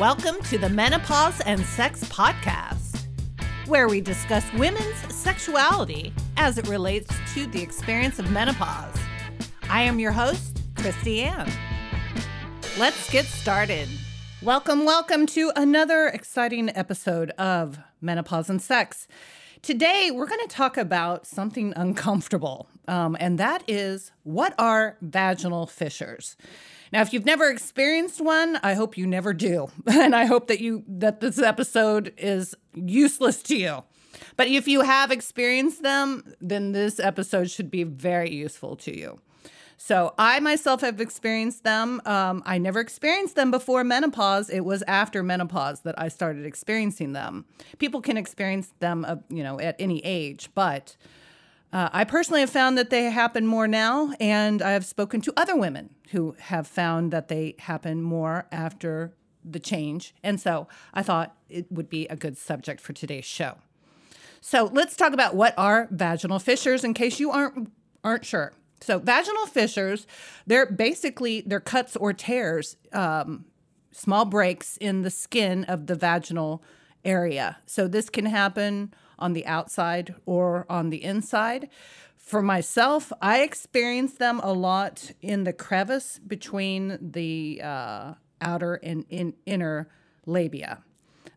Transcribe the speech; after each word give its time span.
Welcome 0.00 0.40
to 0.44 0.56
the 0.56 0.70
Menopause 0.70 1.42
and 1.42 1.60
Sex 1.60 2.04
Podcast, 2.04 3.02
where 3.66 3.86
we 3.86 4.00
discuss 4.00 4.50
women's 4.54 4.96
sexuality 5.14 6.14
as 6.38 6.56
it 6.56 6.66
relates 6.68 7.14
to 7.34 7.46
the 7.46 7.60
experience 7.60 8.18
of 8.18 8.30
menopause. 8.30 8.96
I 9.68 9.82
am 9.82 10.00
your 10.00 10.12
host, 10.12 10.62
Christy 10.74 11.20
Ann. 11.20 11.52
Let's 12.78 13.10
get 13.10 13.26
started. 13.26 13.90
Welcome, 14.40 14.86
welcome 14.86 15.26
to 15.26 15.52
another 15.54 16.06
exciting 16.06 16.70
episode 16.74 17.28
of 17.32 17.78
Menopause 18.00 18.48
and 18.48 18.62
Sex. 18.62 19.06
Today, 19.60 20.10
we're 20.10 20.26
going 20.26 20.48
to 20.48 20.54
talk 20.54 20.78
about 20.78 21.26
something 21.26 21.74
uncomfortable, 21.76 22.70
um, 22.88 23.18
and 23.20 23.36
that 23.36 23.64
is 23.68 24.12
what 24.22 24.54
are 24.58 24.96
vaginal 25.02 25.66
fissures? 25.66 26.38
Now, 26.92 27.02
if 27.02 27.12
you've 27.12 27.24
never 27.24 27.48
experienced 27.48 28.20
one, 28.20 28.58
I 28.62 28.74
hope 28.74 28.96
you 28.96 29.06
never 29.06 29.32
do. 29.32 29.70
And 29.86 30.14
I 30.14 30.24
hope 30.24 30.48
that 30.48 30.60
you 30.60 30.84
that 30.88 31.20
this 31.20 31.38
episode 31.38 32.12
is 32.16 32.54
useless 32.74 33.42
to 33.44 33.56
you. 33.56 33.84
But 34.36 34.48
if 34.48 34.66
you 34.66 34.80
have 34.80 35.10
experienced 35.10 35.82
them, 35.82 36.34
then 36.40 36.72
this 36.72 36.98
episode 36.98 37.50
should 37.50 37.70
be 37.70 37.84
very 37.84 38.30
useful 38.32 38.76
to 38.76 38.96
you. 38.96 39.20
So 39.76 40.14
I 40.18 40.40
myself 40.40 40.82
have 40.82 41.00
experienced 41.00 41.64
them. 41.64 42.02
Um, 42.04 42.42
I 42.44 42.58
never 42.58 42.80
experienced 42.80 43.34
them 43.34 43.50
before 43.50 43.82
menopause. 43.82 44.50
It 44.50 44.60
was 44.60 44.82
after 44.86 45.22
menopause 45.22 45.80
that 45.80 45.98
I 45.98 46.08
started 46.08 46.44
experiencing 46.44 47.14
them. 47.14 47.46
People 47.78 48.02
can 48.02 48.18
experience 48.18 48.74
them, 48.80 49.06
uh, 49.08 49.16
you 49.30 49.42
know, 49.42 49.58
at 49.58 49.76
any 49.78 50.00
age, 50.04 50.50
but 50.54 50.96
uh, 51.72 51.88
I 51.92 52.04
personally 52.04 52.40
have 52.40 52.50
found 52.50 52.76
that 52.78 52.90
they 52.90 53.04
happen 53.04 53.46
more 53.46 53.68
now, 53.68 54.12
and 54.18 54.60
I 54.60 54.72
have 54.72 54.84
spoken 54.84 55.20
to 55.22 55.32
other 55.36 55.56
women 55.56 55.94
who 56.10 56.34
have 56.38 56.66
found 56.66 57.12
that 57.12 57.28
they 57.28 57.54
happen 57.58 58.02
more 58.02 58.46
after 58.50 59.12
the 59.44 59.60
change. 59.60 60.14
And 60.22 60.40
so 60.40 60.66
I 60.92 61.02
thought 61.02 61.36
it 61.48 61.70
would 61.70 61.88
be 61.88 62.06
a 62.08 62.16
good 62.16 62.36
subject 62.36 62.80
for 62.80 62.92
today's 62.92 63.24
show. 63.24 63.58
So 64.40 64.70
let's 64.72 64.96
talk 64.96 65.12
about 65.12 65.34
what 65.34 65.54
are 65.56 65.88
vaginal 65.90 66.38
fissures 66.38 66.82
in 66.82 66.94
case 66.94 67.20
you 67.20 67.30
aren't 67.30 67.70
aren't 68.02 68.24
sure. 68.24 68.52
So 68.80 68.98
vaginal 68.98 69.46
fissures, 69.46 70.06
they're 70.46 70.66
basically 70.66 71.42
they're 71.42 71.60
cuts 71.60 71.96
or 71.96 72.12
tears, 72.12 72.76
um, 72.92 73.44
small 73.92 74.24
breaks 74.24 74.76
in 74.78 75.02
the 75.02 75.10
skin 75.10 75.64
of 75.64 75.86
the 75.86 75.94
vaginal 75.94 76.62
area. 77.04 77.58
So 77.66 77.86
this 77.88 78.08
can 78.08 78.26
happen 78.26 78.94
on 79.20 79.32
the 79.32 79.46
outside 79.46 80.14
or 80.26 80.66
on 80.68 80.90
the 80.90 81.02
inside. 81.02 81.68
For 82.16 82.42
myself, 82.42 83.12
I 83.20 83.40
experience 83.40 84.14
them 84.14 84.40
a 84.42 84.52
lot 84.52 85.12
in 85.20 85.44
the 85.44 85.52
crevice 85.52 86.20
between 86.24 86.98
the 87.00 87.60
uh, 87.62 88.14
outer 88.40 88.74
and 88.74 89.04
in, 89.08 89.34
inner 89.46 89.88
labia. 90.26 90.82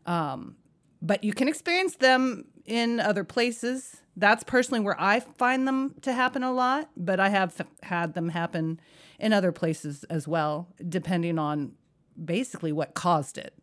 Um, 0.06 0.56
but 1.02 1.24
you 1.24 1.34
can 1.34 1.48
experience 1.48 1.96
them 1.96 2.46
in 2.66 3.00
other 3.00 3.24
places. 3.24 3.98
That's 4.16 4.44
personally 4.44 4.82
where 4.82 5.00
I 5.00 5.20
find 5.20 5.68
them 5.68 5.96
to 6.02 6.14
happen 6.14 6.44
a 6.44 6.54
lot, 6.54 6.90
but 6.96 7.20
I 7.20 7.30
have 7.30 7.60
f- 7.60 7.68
had 7.82 8.14
them 8.14 8.30
happen 8.30 8.80
in 9.20 9.34
other 9.34 9.52
places 9.52 10.04
as 10.06 10.28
well, 10.28 10.68
depending 10.88 11.40
on 11.40 11.74
basically 12.24 12.72
what 12.72 12.94
caused 12.94 13.38
it 13.38 13.54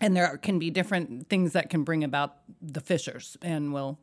and 0.00 0.16
there 0.16 0.36
can 0.38 0.58
be 0.58 0.70
different 0.70 1.28
things 1.28 1.52
that 1.52 1.70
can 1.70 1.84
bring 1.84 2.02
about 2.02 2.36
the 2.62 2.80
fissures 2.80 3.36
and 3.42 3.72
we'll 3.72 3.98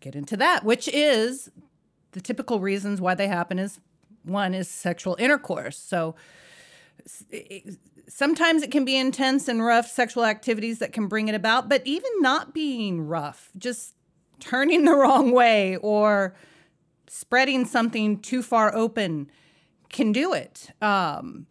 get 0.00 0.14
into 0.14 0.36
that 0.36 0.64
which 0.64 0.88
is 0.88 1.50
the 2.12 2.20
typical 2.20 2.60
reasons 2.60 3.00
why 3.00 3.14
they 3.14 3.28
happen 3.28 3.58
is 3.58 3.80
one 4.22 4.54
is 4.54 4.68
sexual 4.68 5.16
intercourse. 5.18 5.78
So 5.78 6.14
sometimes 8.08 8.62
it 8.62 8.70
can 8.70 8.84
be 8.84 8.96
intense 8.96 9.48
and 9.48 9.64
rough 9.64 9.88
sexual 9.88 10.24
activities 10.24 10.78
that 10.80 10.92
can 10.92 11.08
bring 11.08 11.28
it 11.28 11.34
about 11.34 11.68
but 11.68 11.82
even 11.86 12.10
not 12.18 12.52
being 12.52 13.06
rough 13.06 13.50
just 13.56 13.94
turning 14.38 14.84
the 14.86 14.94
wrong 14.94 15.32
way 15.32 15.76
or 15.76 16.34
spreading 17.08 17.64
something 17.64 18.18
too 18.20 18.42
far 18.42 18.74
open 18.74 19.30
can 19.88 20.12
do 20.12 20.32
it. 20.32 20.70
Um, 20.80 21.46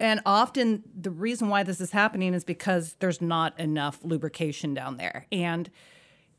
and 0.00 0.20
often 0.24 0.84
the 0.94 1.10
reason 1.10 1.48
why 1.48 1.62
this 1.62 1.80
is 1.80 1.90
happening 1.90 2.34
is 2.34 2.44
because 2.44 2.94
there's 3.00 3.20
not 3.20 3.58
enough 3.58 3.98
lubrication 4.02 4.74
down 4.74 4.96
there. 4.96 5.26
And 5.32 5.70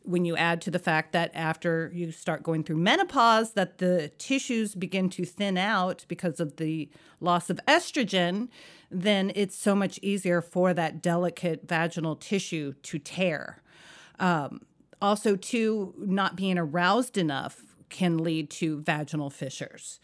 when 0.04 0.26
you 0.26 0.36
add 0.38 0.62
to 0.62 0.72
the 0.72 0.80
fact 0.80 1.12
that 1.12 1.30
after 1.34 1.92
you 1.94 2.12
start 2.12 2.42
going 2.42 2.64
through 2.64 2.78
menopause 2.78 3.54
that 3.54 3.80
the 3.80 4.10
tissues 4.18 4.74
begin 4.76 5.10
to 5.10 5.26
thin 5.26 5.58
out 5.58 6.06
because 6.08 6.40
of 6.40 6.56
the 6.58 6.90
loss 7.20 7.50
of 7.50 7.60
estrogen 7.68 8.48
then 8.90 9.32
it's 9.36 9.56
so 9.56 9.76
much 9.76 10.00
easier 10.02 10.42
for 10.42 10.74
that 10.74 11.02
delicate 11.02 11.68
vaginal 11.68 12.16
tissue 12.16 12.74
to 12.82 12.98
tear 12.98 13.62
um, 14.20 14.62
also 15.02 15.36
too 15.36 15.94
not 15.98 16.36
being 16.36 16.58
aroused 16.58 17.18
enough 17.18 17.76
can 17.90 18.18
lead 18.18 18.50
to 18.50 18.82
vaginal 18.82 19.30
fissures 19.30 20.00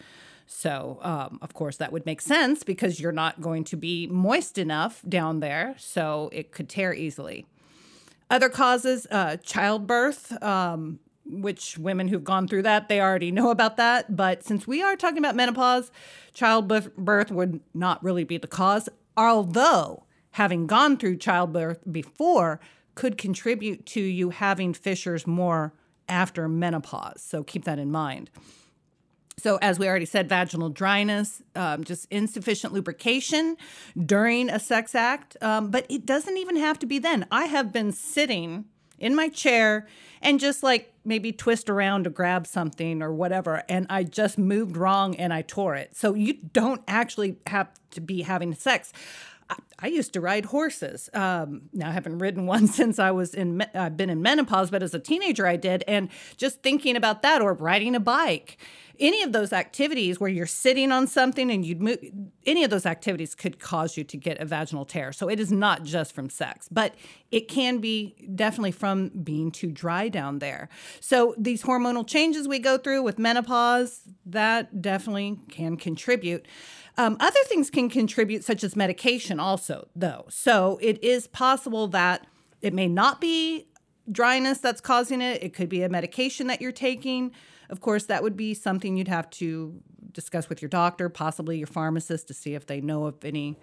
so, 0.45 1.00
um, 1.01 1.39
of 1.41 1.53
course, 1.53 1.78
that 1.78 1.91
would 1.91 2.06
make 2.06 2.22
sense 2.22 2.63
because 2.63 3.00
you're 3.00 3.11
not 3.11 3.41
going 3.41 3.63
to 3.66 3.78
be 3.78 4.07
moist 4.07 4.57
enough 4.57 5.01
down 5.07 5.39
there, 5.39 5.75
so 5.78 6.29
it 6.31 6.51
could 6.51 6.69
tear 6.69 6.94
easily. 6.94 7.45
Other 8.29 8.50
causes, 8.50 9.07
uh, 9.09 9.38
childbirth, 9.38 10.41
um, 10.44 11.00
which 11.25 11.78
women 11.78 12.07
who've 12.07 12.23
gone 12.23 12.47
through 12.47 12.63
that, 12.63 12.89
they 12.89 13.01
already 13.01 13.31
know 13.31 13.50
about 13.50 13.78
that. 13.78 14.16
But 14.16 14.44
since 14.44 14.67
we 14.67 14.84
are 14.84 14.95
talking 14.95 15.17
about 15.17 15.35
menopause, 15.35 15.91
childbirth 16.34 17.31
would 17.31 17.59
not 17.73 18.03
really 18.03 18.23
be 18.23 18.38
the 18.38 18.47
cause, 18.47 18.88
although 19.17 20.03
having 20.31 20.67
gone 20.67 20.97
through 20.97 21.17
childbirth 21.17 21.79
before 21.91 22.59
could 22.94 23.17
contribute 23.17 23.85
to 23.88 24.01
you 24.01 24.29
having 24.29 24.73
fissures 24.73 25.25
more 25.25 25.73
after 26.07 26.47
menopause. 26.47 27.22
So 27.22 27.44
keep 27.44 27.66
that 27.66 27.79
in 27.79 27.91
mind. 27.91 28.29
So, 29.45 29.59
as 29.61 29.78
we 29.78 29.88
already 29.88 30.07
said, 30.07 30.28
vaginal 30.28 30.69
dryness, 30.69 31.44
um, 31.56 31.83
just 31.83 32.07
insufficient 32.09 32.73
lubrication 32.73 33.57
during 33.95 34.50
a 34.50 34.59
sex 34.59 34.95
act. 34.95 35.38
Um, 35.39 35.69
but 35.69 35.85
it 35.88 36.03
doesn't 36.03 36.35
even 36.35 36.56
have 36.56 36.79
to 36.79 36.88
be 36.88 36.97
then. 36.97 37.28
I 37.29 37.45
have 37.45 37.72
been 37.72 37.91
sitting 37.91 38.66
in 38.97 39.13
my 39.13 39.29
chair 39.29 39.85
and 40.19 40.39
just 40.39 40.63
like 40.63 40.91
maybe 41.03 41.31
twist 41.31 41.69
around 41.69 42.05
to 42.05 42.09
grab 42.09 42.47
something 42.47 43.03
or 43.03 43.13
whatever. 43.13 43.61
And 43.69 43.85
I 43.88 44.01
just 44.01 44.39
moved 44.39 44.78
wrong 44.78 45.16
and 45.17 45.31
I 45.31 45.44
tore 45.44 45.75
it. 45.75 45.95
So, 45.95 46.16
you 46.16 46.34
don't 46.34 46.81
actually 46.88 47.38
have 47.45 47.69
to 47.91 48.01
be 48.01 48.23
having 48.23 48.55
sex. 48.55 48.94
I 49.78 49.88
used 49.88 50.13
to 50.13 50.22
ride 50.22 50.45
horses. 50.45 51.07
Um, 51.13 51.69
now 51.72 51.89
I 51.89 51.91
haven't 51.91 52.17
ridden 52.17 52.45
one 52.47 52.66
since 52.66 52.97
I 52.97 53.11
was 53.11 53.35
in. 53.35 53.63
I've 53.75 53.95
been 53.95 54.09
in 54.09 54.23
menopause, 54.23 54.72
but 54.72 54.81
as 54.81 54.95
a 54.95 55.00
teenager 55.00 55.45
I 55.45 55.55
did, 55.55 55.84
and 55.88 56.09
just 56.35 56.63
thinking 56.63 56.95
about 56.95 57.22
that, 57.22 57.44
or 57.44 57.53
riding 57.53 57.94
a 57.94 58.00
bike, 58.00 58.57
any 59.00 59.23
of 59.23 59.31
those 59.31 59.53
activities 59.53 60.19
where 60.19 60.29
you're 60.29 60.45
sitting 60.45 60.91
on 60.91 61.07
something 61.07 61.51
and 61.51 61.66
you'd 61.66 61.81
move, 61.81 62.00
any 62.45 62.63
of 62.63 62.69
those 62.69 62.85
activities 62.85 63.35
could 63.35 63.59
cause 63.59 63.97
you 63.97 64.03
to 64.03 64.17
get 64.17 64.39
a 64.39 64.45
vaginal 64.45 64.85
tear. 64.85 65.11
So 65.11 65.29
it 65.29 65.39
is 65.39 65.51
not 65.51 65.83
just 65.83 66.13
from 66.13 66.29
sex, 66.29 66.67
but 66.72 66.95
it 67.31 67.47
can 67.47 67.79
be 67.79 68.16
definitely 68.35 68.72
from 68.72 69.09
being 69.09 69.51
too 69.51 69.72
dry 69.72 70.09
down 70.09 70.39
there. 70.39 70.69
So 71.00 71.35
these 71.38 71.63
hormonal 71.63 72.07
changes 72.07 72.47
we 72.47 72.59
go 72.59 72.78
through 72.78 73.03
with 73.03 73.19
menopause 73.19 74.01
that 74.25 74.81
definitely 74.81 75.39
can 75.50 75.78
contribute. 75.78 76.47
Um, 76.97 77.17
other 77.19 77.39
things 77.45 77.69
can 77.69 77.89
contribute, 77.89 78.44
such 78.44 78.63
as 78.63 78.75
medication, 78.75 79.39
also, 79.39 79.89
though. 79.95 80.25
So 80.29 80.79
it 80.81 81.03
is 81.03 81.28
possible 81.28 81.88
that 81.89 82.25
it 82.61 82.73
may 82.73 82.88
not 82.88 83.19
be 83.19 83.67
dryness 84.11 84.59
that's 84.59 84.81
causing 84.81 85.22
it, 85.22 85.44
it 85.44 85.53
could 85.53 85.69
be 85.69 85.81
a 85.81 85.89
medication 85.89 86.47
that 86.47 86.61
you're 86.61 86.72
taking. 86.72 87.31
Of 87.69 87.81
course, 87.81 88.05
that 88.05 88.23
would 88.23 88.37
be 88.37 88.53
something 88.53 88.97
you'd 88.97 89.07
have 89.07 89.29
to 89.31 89.81
discuss 90.11 90.49
with 90.49 90.61
your 90.61 90.69
doctor, 90.69 91.09
possibly 91.09 91.57
your 91.57 91.67
pharmacist, 91.67 92.28
to 92.28 92.34
see 92.34 92.55
if 92.55 92.66
they 92.66 92.81
know 92.81 93.05
of 93.05 93.23
any 93.23 93.57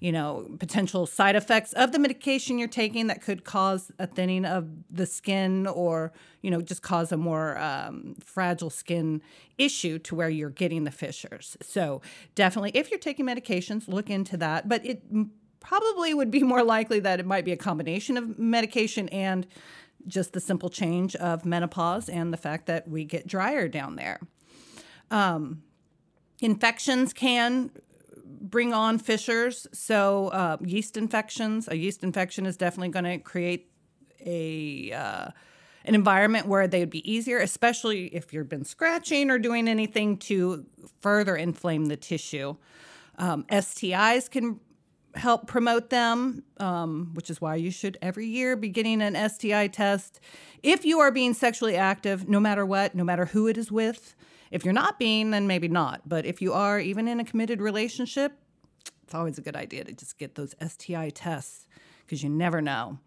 you 0.00 0.12
know, 0.12 0.46
potential 0.58 1.06
side 1.06 1.36
effects 1.36 1.72
of 1.72 1.92
the 1.92 1.98
medication 1.98 2.58
you're 2.58 2.68
taking 2.68 3.06
that 3.06 3.22
could 3.22 3.44
cause 3.44 3.90
a 3.98 4.06
thinning 4.06 4.44
of 4.44 4.68
the 4.90 5.06
skin 5.06 5.66
or, 5.66 6.12
you 6.42 6.50
know, 6.50 6.60
just 6.60 6.82
cause 6.82 7.12
a 7.12 7.16
more 7.16 7.56
um, 7.58 8.14
fragile 8.22 8.70
skin 8.70 9.22
issue 9.56 9.98
to 9.98 10.14
where 10.14 10.28
you're 10.28 10.50
getting 10.50 10.84
the 10.84 10.90
fissures. 10.90 11.56
So, 11.62 12.02
definitely, 12.34 12.72
if 12.74 12.90
you're 12.90 13.00
taking 13.00 13.26
medications, 13.26 13.88
look 13.88 14.10
into 14.10 14.36
that. 14.36 14.68
But 14.68 14.84
it 14.84 15.02
probably 15.60 16.12
would 16.12 16.30
be 16.30 16.42
more 16.42 16.62
likely 16.62 17.00
that 17.00 17.18
it 17.18 17.26
might 17.26 17.44
be 17.44 17.52
a 17.52 17.56
combination 17.56 18.16
of 18.16 18.38
medication 18.38 19.08
and 19.08 19.46
just 20.06 20.32
the 20.32 20.40
simple 20.40 20.68
change 20.68 21.16
of 21.16 21.44
menopause 21.44 22.08
and 22.08 22.32
the 22.32 22.36
fact 22.36 22.66
that 22.66 22.88
we 22.88 23.04
get 23.04 23.26
drier 23.26 23.68
down 23.68 23.96
there. 23.96 24.20
Um, 25.10 25.62
infections 26.40 27.12
can 27.12 27.70
bring 28.24 28.72
on 28.72 28.98
fissures. 28.98 29.66
So, 29.72 30.28
uh, 30.28 30.56
yeast 30.60 30.96
infections, 30.96 31.68
a 31.68 31.76
yeast 31.76 32.02
infection 32.02 32.46
is 32.46 32.56
definitely 32.56 32.88
going 32.88 33.04
to 33.04 33.18
create 33.18 33.70
a 34.24 34.92
uh, 34.92 35.30
an 35.84 35.94
environment 35.94 36.46
where 36.46 36.66
they 36.66 36.80
would 36.80 36.90
be 36.90 37.10
easier, 37.10 37.38
especially 37.38 38.06
if 38.06 38.32
you've 38.32 38.48
been 38.48 38.64
scratching 38.64 39.30
or 39.30 39.38
doing 39.38 39.68
anything 39.68 40.16
to 40.16 40.66
further 41.00 41.36
inflame 41.36 41.86
the 41.86 41.96
tissue. 41.96 42.56
Um, 43.18 43.44
STIs 43.44 44.28
can 44.28 44.60
help 45.16 45.46
promote 45.46 45.90
them, 45.90 46.42
um, 46.58 47.10
which 47.14 47.30
is 47.30 47.40
why 47.40 47.56
you 47.56 47.70
should 47.70 47.98
every 48.02 48.26
year 48.26 48.56
be 48.56 48.68
getting 48.68 49.02
an 49.02 49.28
STI 49.28 49.68
test. 49.68 50.20
If 50.62 50.84
you 50.84 51.00
are 51.00 51.10
being 51.10 51.34
sexually 51.34 51.76
active, 51.76 52.28
no 52.28 52.40
matter 52.40 52.64
what, 52.64 52.94
no 52.94 53.04
matter 53.04 53.26
who 53.26 53.46
it 53.46 53.56
is 53.56 53.70
with, 53.70 54.14
if 54.50 54.64
you're 54.64 54.74
not 54.74 54.98
being, 54.98 55.30
then 55.30 55.46
maybe 55.46 55.68
not. 55.68 56.08
But 56.08 56.24
if 56.24 56.40
you 56.40 56.52
are, 56.52 56.78
even 56.78 57.08
in 57.08 57.20
a 57.20 57.24
committed 57.24 57.60
relationship, 57.60 58.32
it's 59.02 59.14
always 59.14 59.38
a 59.38 59.40
good 59.40 59.56
idea 59.56 59.84
to 59.84 59.92
just 59.92 60.18
get 60.18 60.34
those 60.34 60.54
STI 60.66 61.10
tests 61.10 61.66
because 62.04 62.22
you 62.22 62.28
never 62.28 62.60
know. 62.60 62.98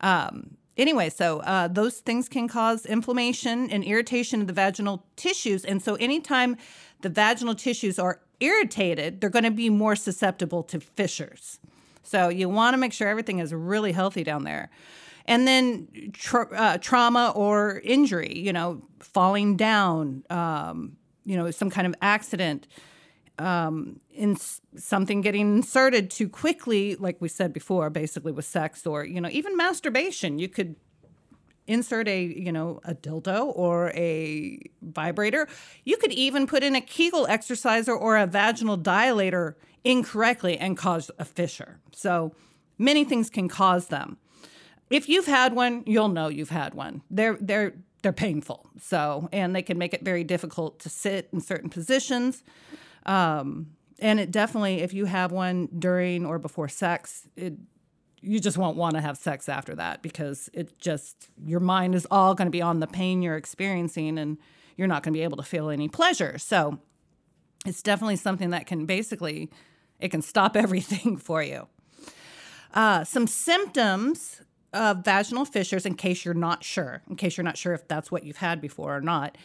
Um, 0.00 0.56
anyway, 0.76 1.10
so 1.10 1.40
uh, 1.40 1.68
those 1.68 1.98
things 1.98 2.28
can 2.28 2.48
cause 2.48 2.86
inflammation 2.86 3.70
and 3.70 3.84
irritation 3.84 4.40
of 4.40 4.46
the 4.46 4.52
vaginal 4.52 5.04
tissues. 5.16 5.64
And 5.64 5.82
so, 5.82 5.94
anytime 5.96 6.56
the 7.02 7.08
vaginal 7.08 7.54
tissues 7.54 7.98
are 7.98 8.20
irritated, 8.42 9.20
they're 9.20 9.30
going 9.30 9.44
to 9.44 9.50
be 9.50 9.70
more 9.70 9.96
susceptible 9.96 10.62
to 10.64 10.80
fissures. 10.80 11.58
So, 12.02 12.28
you 12.28 12.48
want 12.48 12.74
to 12.74 12.78
make 12.78 12.92
sure 12.92 13.08
everything 13.08 13.38
is 13.38 13.54
really 13.54 13.92
healthy 13.92 14.24
down 14.24 14.44
there. 14.44 14.70
And 15.26 15.46
then 15.46 16.10
tra- 16.12 16.52
uh, 16.54 16.78
trauma 16.78 17.32
or 17.34 17.80
injury, 17.84 18.36
you 18.36 18.52
know, 18.52 18.82
falling 18.98 19.56
down, 19.56 20.24
um, 20.30 20.96
you 21.24 21.36
know, 21.36 21.50
some 21.50 21.70
kind 21.70 21.86
of 21.86 21.94
accident, 22.02 22.66
um, 23.38 24.00
in 24.10 24.36
something 24.76 25.20
getting 25.20 25.56
inserted 25.56 26.10
too 26.10 26.28
quickly, 26.28 26.96
like 26.96 27.20
we 27.20 27.28
said 27.28 27.52
before, 27.52 27.88
basically 27.88 28.32
with 28.32 28.44
sex 28.44 28.86
or, 28.86 29.04
you 29.04 29.20
know, 29.20 29.28
even 29.30 29.56
masturbation. 29.56 30.38
You 30.38 30.48
could 30.48 30.76
insert 31.66 32.08
a, 32.08 32.22
you 32.22 32.52
know, 32.52 32.80
a 32.84 32.94
dildo 32.94 33.52
or 33.54 33.90
a 33.90 34.58
vibrator. 34.82 35.48
You 35.84 35.96
could 35.96 36.12
even 36.12 36.46
put 36.46 36.62
in 36.62 36.74
a 36.74 36.80
Kegel 36.80 37.26
exerciser 37.26 37.94
or 37.94 38.16
a 38.16 38.26
vaginal 38.26 38.78
dilator 38.78 39.54
incorrectly 39.84 40.58
and 40.58 40.76
cause 40.76 41.10
a 41.18 41.24
fissure. 41.24 41.80
So 41.92 42.34
many 42.78 43.04
things 43.04 43.30
can 43.30 43.48
cause 43.48 43.88
them. 43.88 44.18
If 44.90 45.08
you've 45.08 45.26
had 45.26 45.54
one, 45.54 45.84
you'll 45.86 46.08
know 46.08 46.28
you've 46.28 46.50
had 46.50 46.74
one. 46.74 47.02
They're 47.10 47.38
they're 47.40 47.74
they're 48.02 48.12
painful. 48.12 48.68
So 48.80 49.28
and 49.32 49.54
they 49.54 49.62
can 49.62 49.78
make 49.78 49.94
it 49.94 50.02
very 50.02 50.24
difficult 50.24 50.80
to 50.80 50.88
sit 50.88 51.28
in 51.32 51.40
certain 51.40 51.70
positions. 51.70 52.42
Um, 53.06 53.68
and 53.98 54.18
it 54.18 54.30
definitely, 54.30 54.80
if 54.80 54.92
you 54.92 55.04
have 55.04 55.30
one 55.30 55.68
during 55.78 56.26
or 56.26 56.38
before 56.38 56.68
sex, 56.68 57.28
it 57.36 57.54
you 58.22 58.40
just 58.40 58.56
won't 58.56 58.76
want 58.76 58.94
to 58.94 59.00
have 59.00 59.16
sex 59.16 59.48
after 59.48 59.74
that 59.74 60.02
because 60.02 60.48
it 60.52 60.78
just 60.78 61.28
your 61.44 61.60
mind 61.60 61.94
is 61.94 62.06
all 62.10 62.34
going 62.34 62.46
to 62.46 62.52
be 62.52 62.62
on 62.62 62.80
the 62.80 62.86
pain 62.86 63.22
you're 63.22 63.36
experiencing 63.36 64.18
and 64.18 64.38
you're 64.76 64.88
not 64.88 65.02
going 65.02 65.12
to 65.12 65.18
be 65.18 65.24
able 65.24 65.36
to 65.36 65.42
feel 65.42 65.68
any 65.68 65.88
pleasure. 65.88 66.38
So 66.38 66.78
it's 67.66 67.82
definitely 67.82 68.16
something 68.16 68.50
that 68.50 68.66
can 68.66 68.86
basically 68.86 69.50
it 70.00 70.10
can 70.10 70.22
stop 70.22 70.56
everything 70.64 71.16
for 71.16 71.42
you. 71.42 71.68
Uh, 72.72 73.04
some 73.04 73.26
symptoms 73.26 74.40
of 74.72 75.04
vaginal 75.04 75.44
fissures, 75.44 75.84
in 75.84 75.94
case 75.94 76.24
you're 76.24 76.32
not 76.32 76.64
sure, 76.64 77.02
in 77.10 77.16
case 77.16 77.36
you're 77.36 77.44
not 77.44 77.58
sure 77.58 77.74
if 77.74 77.86
that's 77.86 78.10
what 78.10 78.24
you've 78.24 78.38
had 78.38 78.60
before 78.60 78.96
or 78.96 79.02
not, 79.02 79.36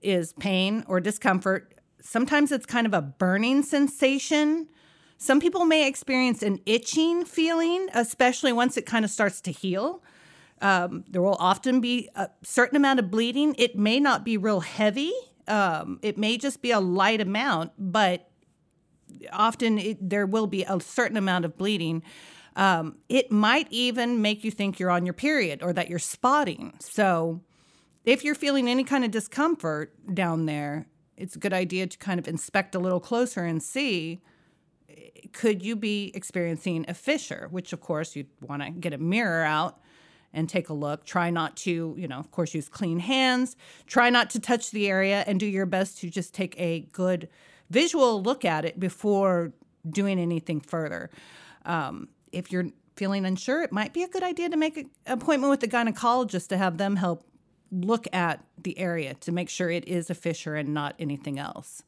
is 0.00 0.32
pain 0.34 0.84
or 0.86 1.00
discomfort 1.00 1.76
Sometimes 2.06 2.52
it's 2.52 2.66
kind 2.66 2.86
of 2.86 2.94
a 2.94 3.02
burning 3.02 3.64
sensation. 3.64 4.68
Some 5.18 5.40
people 5.40 5.64
may 5.64 5.86
experience 5.86 6.42
an 6.42 6.60
itching 6.66 7.24
feeling, 7.24 7.88
especially 7.94 8.52
once 8.52 8.76
it 8.76 8.86
kind 8.86 9.04
of 9.04 9.10
starts 9.10 9.40
to 9.42 9.52
heal. 9.52 10.02
Um, 10.60 11.04
there 11.08 11.22
will 11.22 11.36
often 11.38 11.80
be 11.80 12.08
a 12.14 12.28
certain 12.42 12.76
amount 12.76 13.00
of 13.00 13.10
bleeding. 13.10 13.54
It 13.58 13.76
may 13.76 14.00
not 14.00 14.24
be 14.24 14.36
real 14.36 14.60
heavy, 14.60 15.12
um, 15.48 15.98
it 16.02 16.18
may 16.18 16.36
just 16.38 16.60
be 16.60 16.70
a 16.70 16.80
light 16.80 17.20
amount, 17.20 17.72
but 17.78 18.28
often 19.32 19.78
it, 19.78 20.08
there 20.08 20.26
will 20.26 20.46
be 20.46 20.64
a 20.64 20.80
certain 20.80 21.16
amount 21.16 21.44
of 21.44 21.56
bleeding. 21.56 22.02
Um, 22.56 22.96
it 23.08 23.30
might 23.30 23.68
even 23.70 24.22
make 24.22 24.42
you 24.42 24.50
think 24.50 24.78
you're 24.78 24.90
on 24.90 25.04
your 25.04 25.12
period 25.12 25.62
or 25.62 25.72
that 25.74 25.88
you're 25.88 25.98
spotting. 25.98 26.74
So, 26.80 27.42
if 28.04 28.24
you're 28.24 28.36
feeling 28.36 28.68
any 28.68 28.84
kind 28.84 29.04
of 29.04 29.10
discomfort 29.10 29.92
down 30.14 30.46
there, 30.46 30.86
it's 31.16 31.36
a 31.36 31.38
good 31.38 31.52
idea 31.52 31.86
to 31.86 31.98
kind 31.98 32.18
of 32.18 32.28
inspect 32.28 32.74
a 32.74 32.78
little 32.78 33.00
closer 33.00 33.44
and 33.44 33.62
see 33.62 34.20
could 35.32 35.62
you 35.62 35.76
be 35.76 36.10
experiencing 36.14 36.84
a 36.88 36.94
fissure, 36.94 37.48
which 37.50 37.72
of 37.72 37.80
course 37.80 38.16
you'd 38.16 38.28
want 38.40 38.62
to 38.62 38.70
get 38.70 38.92
a 38.92 38.98
mirror 38.98 39.44
out 39.44 39.78
and 40.32 40.48
take 40.48 40.68
a 40.68 40.72
look. 40.72 41.04
Try 41.04 41.30
not 41.30 41.56
to, 41.58 41.94
you 41.96 42.06
know, 42.06 42.18
of 42.18 42.30
course, 42.30 42.54
use 42.54 42.68
clean 42.68 42.98
hands. 42.98 43.56
Try 43.86 44.10
not 44.10 44.30
to 44.30 44.40
touch 44.40 44.70
the 44.70 44.88
area 44.88 45.24
and 45.26 45.40
do 45.40 45.46
your 45.46 45.66
best 45.66 45.98
to 46.00 46.10
just 46.10 46.34
take 46.34 46.54
a 46.60 46.80
good 46.92 47.28
visual 47.70 48.22
look 48.22 48.44
at 48.44 48.64
it 48.64 48.78
before 48.78 49.52
doing 49.88 50.18
anything 50.20 50.60
further. 50.60 51.10
Um, 51.64 52.08
if 52.32 52.52
you're 52.52 52.66
feeling 52.96 53.24
unsure, 53.24 53.62
it 53.62 53.72
might 53.72 53.92
be 53.92 54.02
a 54.02 54.08
good 54.08 54.22
idea 54.22 54.50
to 54.50 54.56
make 54.56 54.76
an 54.76 54.90
appointment 55.06 55.50
with 55.50 55.62
a 55.62 55.68
gynecologist 55.68 56.48
to 56.48 56.58
have 56.58 56.76
them 56.78 56.96
help 56.96 57.26
look 57.72 58.06
at 58.12 58.44
the 58.62 58.78
area 58.78 59.14
to 59.14 59.32
make 59.32 59.48
sure 59.48 59.70
it 59.70 59.86
is 59.88 60.10
a 60.10 60.14
fissure 60.14 60.54
and 60.54 60.72
not 60.72 60.94
anything 60.98 61.38
else. 61.38 61.82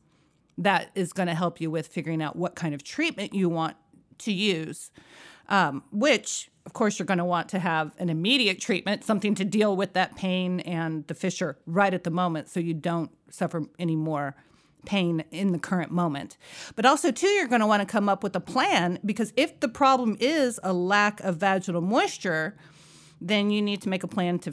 That 0.58 0.90
is 0.94 1.12
going 1.12 1.28
to 1.28 1.34
help 1.34 1.60
you 1.60 1.70
with 1.70 1.87
figuring 1.87 2.20
out 2.20 2.37
what 2.37 2.55
kind 2.55 2.75
of 2.75 2.82
treatment 2.82 3.32
you 3.32 3.49
want 3.49 3.76
to 4.19 4.32
use, 4.32 4.90
um, 5.49 5.84
which, 5.93 6.50
of 6.66 6.72
course, 6.72 6.99
you're 6.99 7.06
going 7.06 7.19
to 7.19 7.25
want 7.25 7.49
to 7.50 7.58
have 7.58 7.94
an 7.99 8.10
immediate 8.10 8.60
treatment, 8.60 9.05
something 9.05 9.34
to 9.37 9.44
deal 9.44 9.76
with 9.76 9.93
that 9.94 10.16
pain 10.16 10.60
and 10.60 11.06
the 11.06 11.14
fissure 11.14 11.58
right 11.66 11.94
at 11.94 12.05
the 12.05 12.10
moment 12.10 12.49
so 12.49 12.60
you 12.60 12.75
don't 12.75 13.10
suffer 13.31 13.62
any 13.78 13.96
more 13.96 14.34
pain 14.84 15.25
in 15.31 15.52
the 15.52 15.58
current 15.58 15.90
moment. 15.90 16.37
But 16.75 16.87
also, 16.87 17.10
too, 17.10 17.28
you're 17.28 17.46
going 17.46 17.60
to 17.60 17.66
want 17.66 17.81
to 17.81 17.87
come 17.87 18.08
up 18.08 18.22
with 18.22 18.34
a 18.34 18.40
plan 18.40 18.99
because 19.05 19.32
if 19.37 19.60
the 19.60 19.69
problem 19.69 20.16
is 20.19 20.58
a 20.62 20.72
lack 20.72 21.20
of 21.20 21.37
vaginal 21.37 21.81
moisture, 21.81 22.56
then 23.20 23.50
you 23.50 23.62
need 23.62 23.82
to 23.82 23.88
make 23.88 24.02
a 24.02 24.08
plan 24.08 24.38
to 24.40 24.52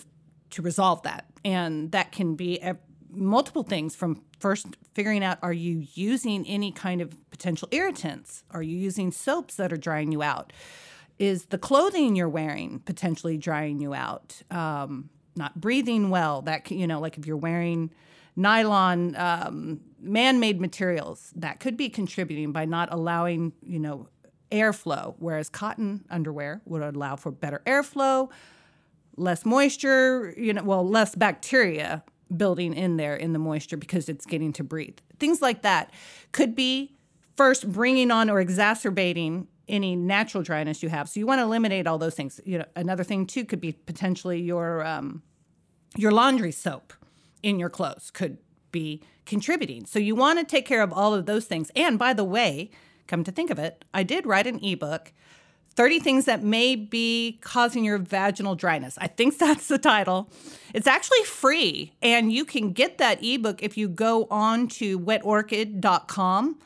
to 0.51 0.61
resolve 0.61 1.01
that. 1.03 1.25
And 1.43 1.91
that 1.91 2.11
can 2.11 2.35
be 2.35 2.61
multiple 3.15 3.63
things 3.63 3.95
from 3.95 4.21
first 4.39 4.67
figuring 4.93 5.23
out 5.23 5.37
are 5.41 5.53
you 5.53 5.85
using 5.93 6.45
any 6.47 6.71
kind 6.71 7.01
of 7.01 7.29
potential 7.31 7.67
irritants? 7.71 8.43
Are 8.51 8.63
you 8.63 8.77
using 8.77 9.11
soaps 9.11 9.55
that 9.55 9.73
are 9.73 9.77
drying 9.77 10.11
you 10.11 10.21
out? 10.21 10.53
Is 11.17 11.45
the 11.45 11.57
clothing 11.57 12.15
you're 12.15 12.29
wearing 12.29 12.79
potentially 12.79 13.37
drying 13.37 13.79
you 13.79 13.93
out? 13.93 14.41
Um, 14.51 15.09
not 15.35 15.59
breathing 15.59 16.09
well, 16.09 16.41
that, 16.43 16.69
you 16.71 16.87
know, 16.87 16.99
like 16.99 17.17
if 17.17 17.25
you're 17.25 17.37
wearing 17.37 17.91
nylon 18.35 19.15
um, 19.15 19.79
man-made 20.01 20.59
materials 20.59 21.31
that 21.35 21.59
could 21.59 21.77
be 21.77 21.87
contributing 21.87 22.51
by 22.51 22.65
not 22.65 22.91
allowing 22.91 23.53
you 23.63 23.79
know 23.79 24.09
airflow 24.51 25.15
whereas 25.19 25.47
cotton 25.47 26.03
underwear 26.09 26.61
would 26.65 26.81
allow 26.81 27.15
for 27.15 27.31
better 27.31 27.61
airflow 27.65 28.29
less 29.17 29.45
moisture, 29.45 30.33
you 30.37 30.53
know, 30.53 30.63
well, 30.63 30.87
less 30.87 31.15
bacteria 31.15 32.03
building 32.35 32.73
in 32.73 32.97
there 32.97 33.15
in 33.15 33.33
the 33.33 33.39
moisture 33.39 33.77
because 33.77 34.09
it's 34.09 34.25
getting 34.25 34.53
to 34.53 34.63
breathe. 34.63 34.97
Things 35.19 35.41
like 35.41 35.61
that 35.61 35.91
could 36.31 36.55
be 36.55 36.95
first 37.35 37.71
bringing 37.71 38.11
on 38.11 38.29
or 38.29 38.39
exacerbating 38.39 39.47
any 39.67 39.95
natural 39.95 40.43
dryness 40.43 40.83
you 40.83 40.89
have. 40.89 41.09
So 41.09 41.19
you 41.19 41.25
want 41.25 41.39
to 41.39 41.43
eliminate 41.43 41.87
all 41.87 41.97
those 41.97 42.15
things. 42.15 42.39
You 42.45 42.59
know, 42.59 42.65
another 42.75 43.03
thing 43.03 43.25
too 43.25 43.45
could 43.45 43.61
be 43.61 43.71
potentially 43.73 44.41
your 44.41 44.85
um, 44.85 45.23
your 45.95 46.11
laundry 46.11 46.51
soap 46.51 46.93
in 47.41 47.59
your 47.59 47.69
clothes 47.69 48.11
could 48.11 48.37
be 48.71 49.01
contributing. 49.25 49.85
So 49.85 49.99
you 49.99 50.15
want 50.15 50.39
to 50.39 50.45
take 50.45 50.65
care 50.65 50.81
of 50.81 50.91
all 50.91 51.13
of 51.13 51.25
those 51.25 51.45
things. 51.45 51.71
And 51.75 51.97
by 51.97 52.13
the 52.13 52.23
way, 52.23 52.69
come 53.07 53.23
to 53.23 53.31
think 53.31 53.49
of 53.49 53.59
it, 53.59 53.85
I 53.93 54.03
did 54.03 54.25
write 54.25 54.47
an 54.47 54.63
ebook 54.63 55.13
30 55.75 55.99
things 55.99 56.25
that 56.25 56.43
may 56.43 56.75
be 56.75 57.37
causing 57.41 57.83
your 57.83 57.97
vaginal 57.97 58.55
dryness. 58.55 58.97
I 58.99 59.07
think 59.07 59.37
that's 59.39 59.67
the 59.67 59.77
title. 59.77 60.29
It's 60.73 60.87
actually 60.87 61.23
free, 61.23 61.93
and 62.01 62.31
you 62.31 62.45
can 62.45 62.71
get 62.71 62.97
that 62.97 63.23
ebook 63.23 63.61
if 63.63 63.77
you 63.77 63.87
go 63.87 64.27
on 64.29 64.67
to 64.69 64.99
wetorchid.com. 64.99 66.59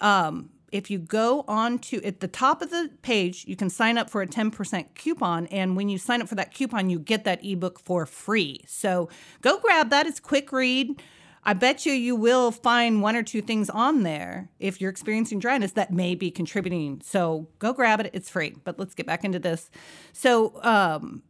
Um, 0.00 0.50
if 0.72 0.90
you 0.90 0.98
go 0.98 1.44
on 1.46 1.78
to 1.80 2.02
at 2.02 2.20
the 2.20 2.28
top 2.28 2.62
of 2.62 2.70
the 2.70 2.90
page, 3.02 3.44
you 3.46 3.54
can 3.54 3.68
sign 3.68 3.98
up 3.98 4.08
for 4.08 4.22
a 4.22 4.26
10% 4.26 4.86
coupon. 4.94 5.46
And 5.48 5.76
when 5.76 5.90
you 5.90 5.98
sign 5.98 6.22
up 6.22 6.28
for 6.28 6.34
that 6.36 6.54
coupon, 6.54 6.88
you 6.88 6.98
get 6.98 7.24
that 7.24 7.44
ebook 7.44 7.78
for 7.78 8.06
free. 8.06 8.64
So 8.66 9.10
go 9.42 9.60
grab 9.60 9.90
that. 9.90 10.06
It's 10.06 10.18
quick 10.18 10.50
read. 10.50 11.00
I 11.44 11.54
bet 11.54 11.84
you 11.86 11.92
you 11.92 12.14
will 12.14 12.52
find 12.52 13.02
one 13.02 13.16
or 13.16 13.22
two 13.22 13.42
things 13.42 13.68
on 13.68 14.04
there 14.04 14.50
if 14.60 14.80
you're 14.80 14.90
experiencing 14.90 15.40
dryness 15.40 15.72
that 15.72 15.92
may 15.92 16.14
be 16.14 16.30
contributing. 16.30 17.00
So 17.04 17.48
go 17.58 17.72
grab 17.72 18.00
it. 18.00 18.10
It's 18.12 18.30
free. 18.30 18.54
But 18.62 18.78
let's 18.78 18.94
get 18.94 19.06
back 19.06 19.24
into 19.24 19.40
this. 19.40 19.70
So, 20.12 20.62
um, 20.62 21.22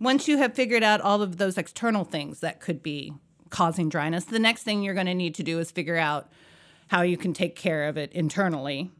once 0.00 0.28
you 0.28 0.38
have 0.38 0.54
figured 0.54 0.84
out 0.84 1.00
all 1.00 1.22
of 1.22 1.38
those 1.38 1.58
external 1.58 2.04
things 2.04 2.38
that 2.40 2.60
could 2.60 2.82
be 2.84 3.12
causing 3.50 3.88
dryness, 3.88 4.26
the 4.26 4.38
next 4.38 4.62
thing 4.62 4.82
you're 4.82 4.94
going 4.94 5.06
to 5.06 5.14
need 5.14 5.34
to 5.34 5.42
do 5.42 5.58
is 5.58 5.72
figure 5.72 5.96
out 5.96 6.30
how 6.88 7.02
you 7.02 7.16
can 7.16 7.32
take 7.32 7.56
care 7.56 7.88
of 7.88 7.96
it 7.96 8.12
internally, 8.12 8.92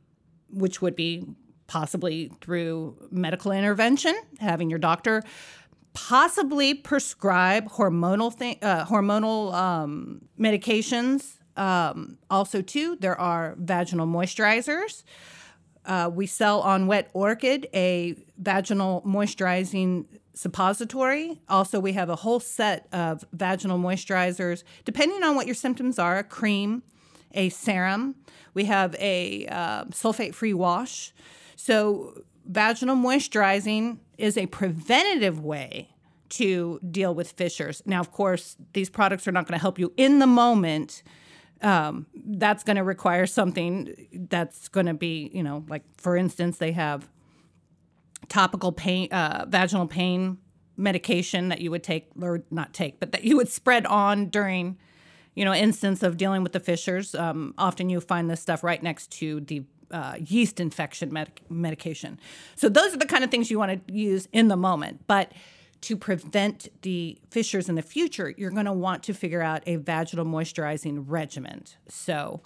which 0.50 0.82
would 0.82 0.96
be 0.96 1.24
possibly 1.68 2.32
through 2.40 2.96
medical 3.12 3.52
intervention, 3.52 4.16
having 4.40 4.70
your 4.70 4.78
doctor 4.78 5.22
possibly 6.06 6.74
prescribe 6.74 7.68
hormonal 7.70 8.36
th- 8.38 8.58
uh, 8.62 8.84
hormonal 8.86 9.52
um, 9.52 10.20
medications. 10.38 11.38
Um, 11.56 12.18
also, 12.30 12.62
too, 12.62 12.96
there 13.00 13.20
are 13.20 13.56
vaginal 13.58 14.06
moisturizers. 14.06 15.02
uh, 15.84 16.08
we 16.12 16.26
sell 16.26 16.60
on 16.60 16.86
Wet 16.86 17.10
Orchid 17.14 17.66
a 17.74 18.14
vaginal 18.38 19.02
moisturizing 19.04 20.04
suppository. 20.34 21.40
Also, 21.48 21.80
we 21.80 21.94
have 21.94 22.08
a 22.10 22.16
whole 22.16 22.38
set 22.38 22.86
of 22.92 23.24
vaginal 23.32 23.78
moisturizers, 23.78 24.62
depending 24.84 25.24
on 25.24 25.34
what 25.34 25.46
your 25.46 25.54
symptoms 25.54 25.98
are 25.98 26.18
a 26.18 26.24
cream, 26.24 26.84
a 27.32 27.48
serum. 27.48 28.14
We 28.54 28.66
have 28.66 28.94
a 29.00 29.46
uh, 29.46 29.84
sulfate 29.86 30.34
free 30.34 30.54
wash. 30.54 31.12
So, 31.56 32.22
vaginal 32.46 32.96
moisturizing 32.96 33.98
is 34.18 34.36
a 34.36 34.46
preventative 34.46 35.40
way 35.40 35.88
to 36.30 36.78
deal 36.90 37.14
with 37.14 37.32
fissures. 37.32 37.82
Now, 37.86 38.00
of 38.00 38.12
course, 38.12 38.56
these 38.74 38.90
products 38.90 39.26
are 39.26 39.32
not 39.32 39.46
going 39.46 39.58
to 39.58 39.62
help 39.62 39.78
you 39.78 39.92
in 39.96 40.18
the 40.18 40.26
moment. 40.26 41.02
Um, 41.62 42.06
that's 42.14 42.62
going 42.62 42.76
to 42.76 42.84
require 42.84 43.26
something 43.26 44.26
that's 44.30 44.68
going 44.68 44.86
to 44.86 44.94
be, 44.94 45.30
you 45.32 45.42
know, 45.42 45.64
like 45.68 45.82
for 45.96 46.16
instance, 46.16 46.58
they 46.58 46.72
have 46.72 47.08
topical 48.28 48.72
pain, 48.72 49.10
uh, 49.10 49.46
vaginal 49.48 49.86
pain 49.86 50.38
medication 50.76 51.48
that 51.48 51.60
you 51.60 51.70
would 51.70 51.82
take 51.82 52.08
or 52.20 52.44
not 52.50 52.72
take, 52.72 53.00
but 53.00 53.12
that 53.12 53.24
you 53.24 53.36
would 53.36 53.48
spread 53.48 53.86
on 53.86 54.26
during, 54.26 54.78
you 55.34 55.44
know, 55.44 55.52
instance 55.52 56.02
of 56.02 56.16
dealing 56.16 56.42
with 56.42 56.52
the 56.52 56.60
fissures. 56.60 57.14
Um, 57.14 57.54
often 57.58 57.90
you 57.90 58.00
find 58.00 58.30
this 58.30 58.40
stuff 58.40 58.62
right 58.62 58.82
next 58.82 59.10
to 59.12 59.40
the 59.40 59.64
uh, 59.90 60.16
yeast 60.18 60.60
infection 60.60 61.12
med- 61.12 61.40
medication. 61.48 62.18
So 62.56 62.68
those 62.68 62.94
are 62.94 62.98
the 62.98 63.06
kind 63.06 63.24
of 63.24 63.30
things 63.30 63.50
you 63.50 63.58
want 63.58 63.86
to 63.86 63.92
use 63.92 64.28
in 64.32 64.48
the 64.48 64.56
moment, 64.56 65.06
but 65.06 65.32
to 65.82 65.96
prevent 65.96 66.68
the 66.82 67.18
fissures 67.30 67.68
in 67.68 67.76
the 67.76 67.82
future, 67.82 68.34
you're 68.36 68.50
going 68.50 68.66
to 68.66 68.72
want 68.72 69.04
to 69.04 69.14
figure 69.14 69.42
out 69.42 69.62
a 69.66 69.76
vaginal 69.76 70.24
moisturizing 70.24 71.04
regimen. 71.06 71.64
So 71.88 72.42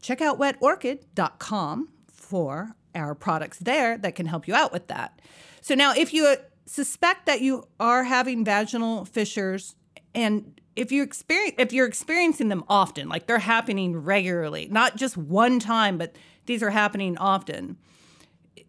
check 0.00 0.20
out 0.20 0.38
wetorchid.com 0.38 1.88
for 2.06 2.76
our 2.94 3.14
products 3.14 3.58
there 3.58 3.98
that 3.98 4.14
can 4.14 4.26
help 4.26 4.46
you 4.46 4.54
out 4.54 4.72
with 4.72 4.86
that. 4.88 5.20
So 5.60 5.74
now, 5.74 5.92
if 5.92 6.14
you 6.14 6.36
suspect 6.66 7.26
that 7.26 7.40
you 7.40 7.64
are 7.80 8.04
having 8.04 8.44
vaginal 8.44 9.04
fissures 9.04 9.74
and 10.14 10.60
if 10.76 10.92
you 10.92 11.02
experience 11.02 11.54
if 11.58 11.72
you're 11.72 11.86
experiencing 11.86 12.48
them 12.48 12.62
often 12.68 13.08
like 13.08 13.26
they're 13.26 13.38
happening 13.38 13.96
regularly 13.96 14.68
not 14.70 14.94
just 14.94 15.16
one 15.16 15.58
time 15.58 15.96
but 15.96 16.14
these 16.48 16.62
are 16.62 16.70
happening 16.70 17.16
often 17.18 17.76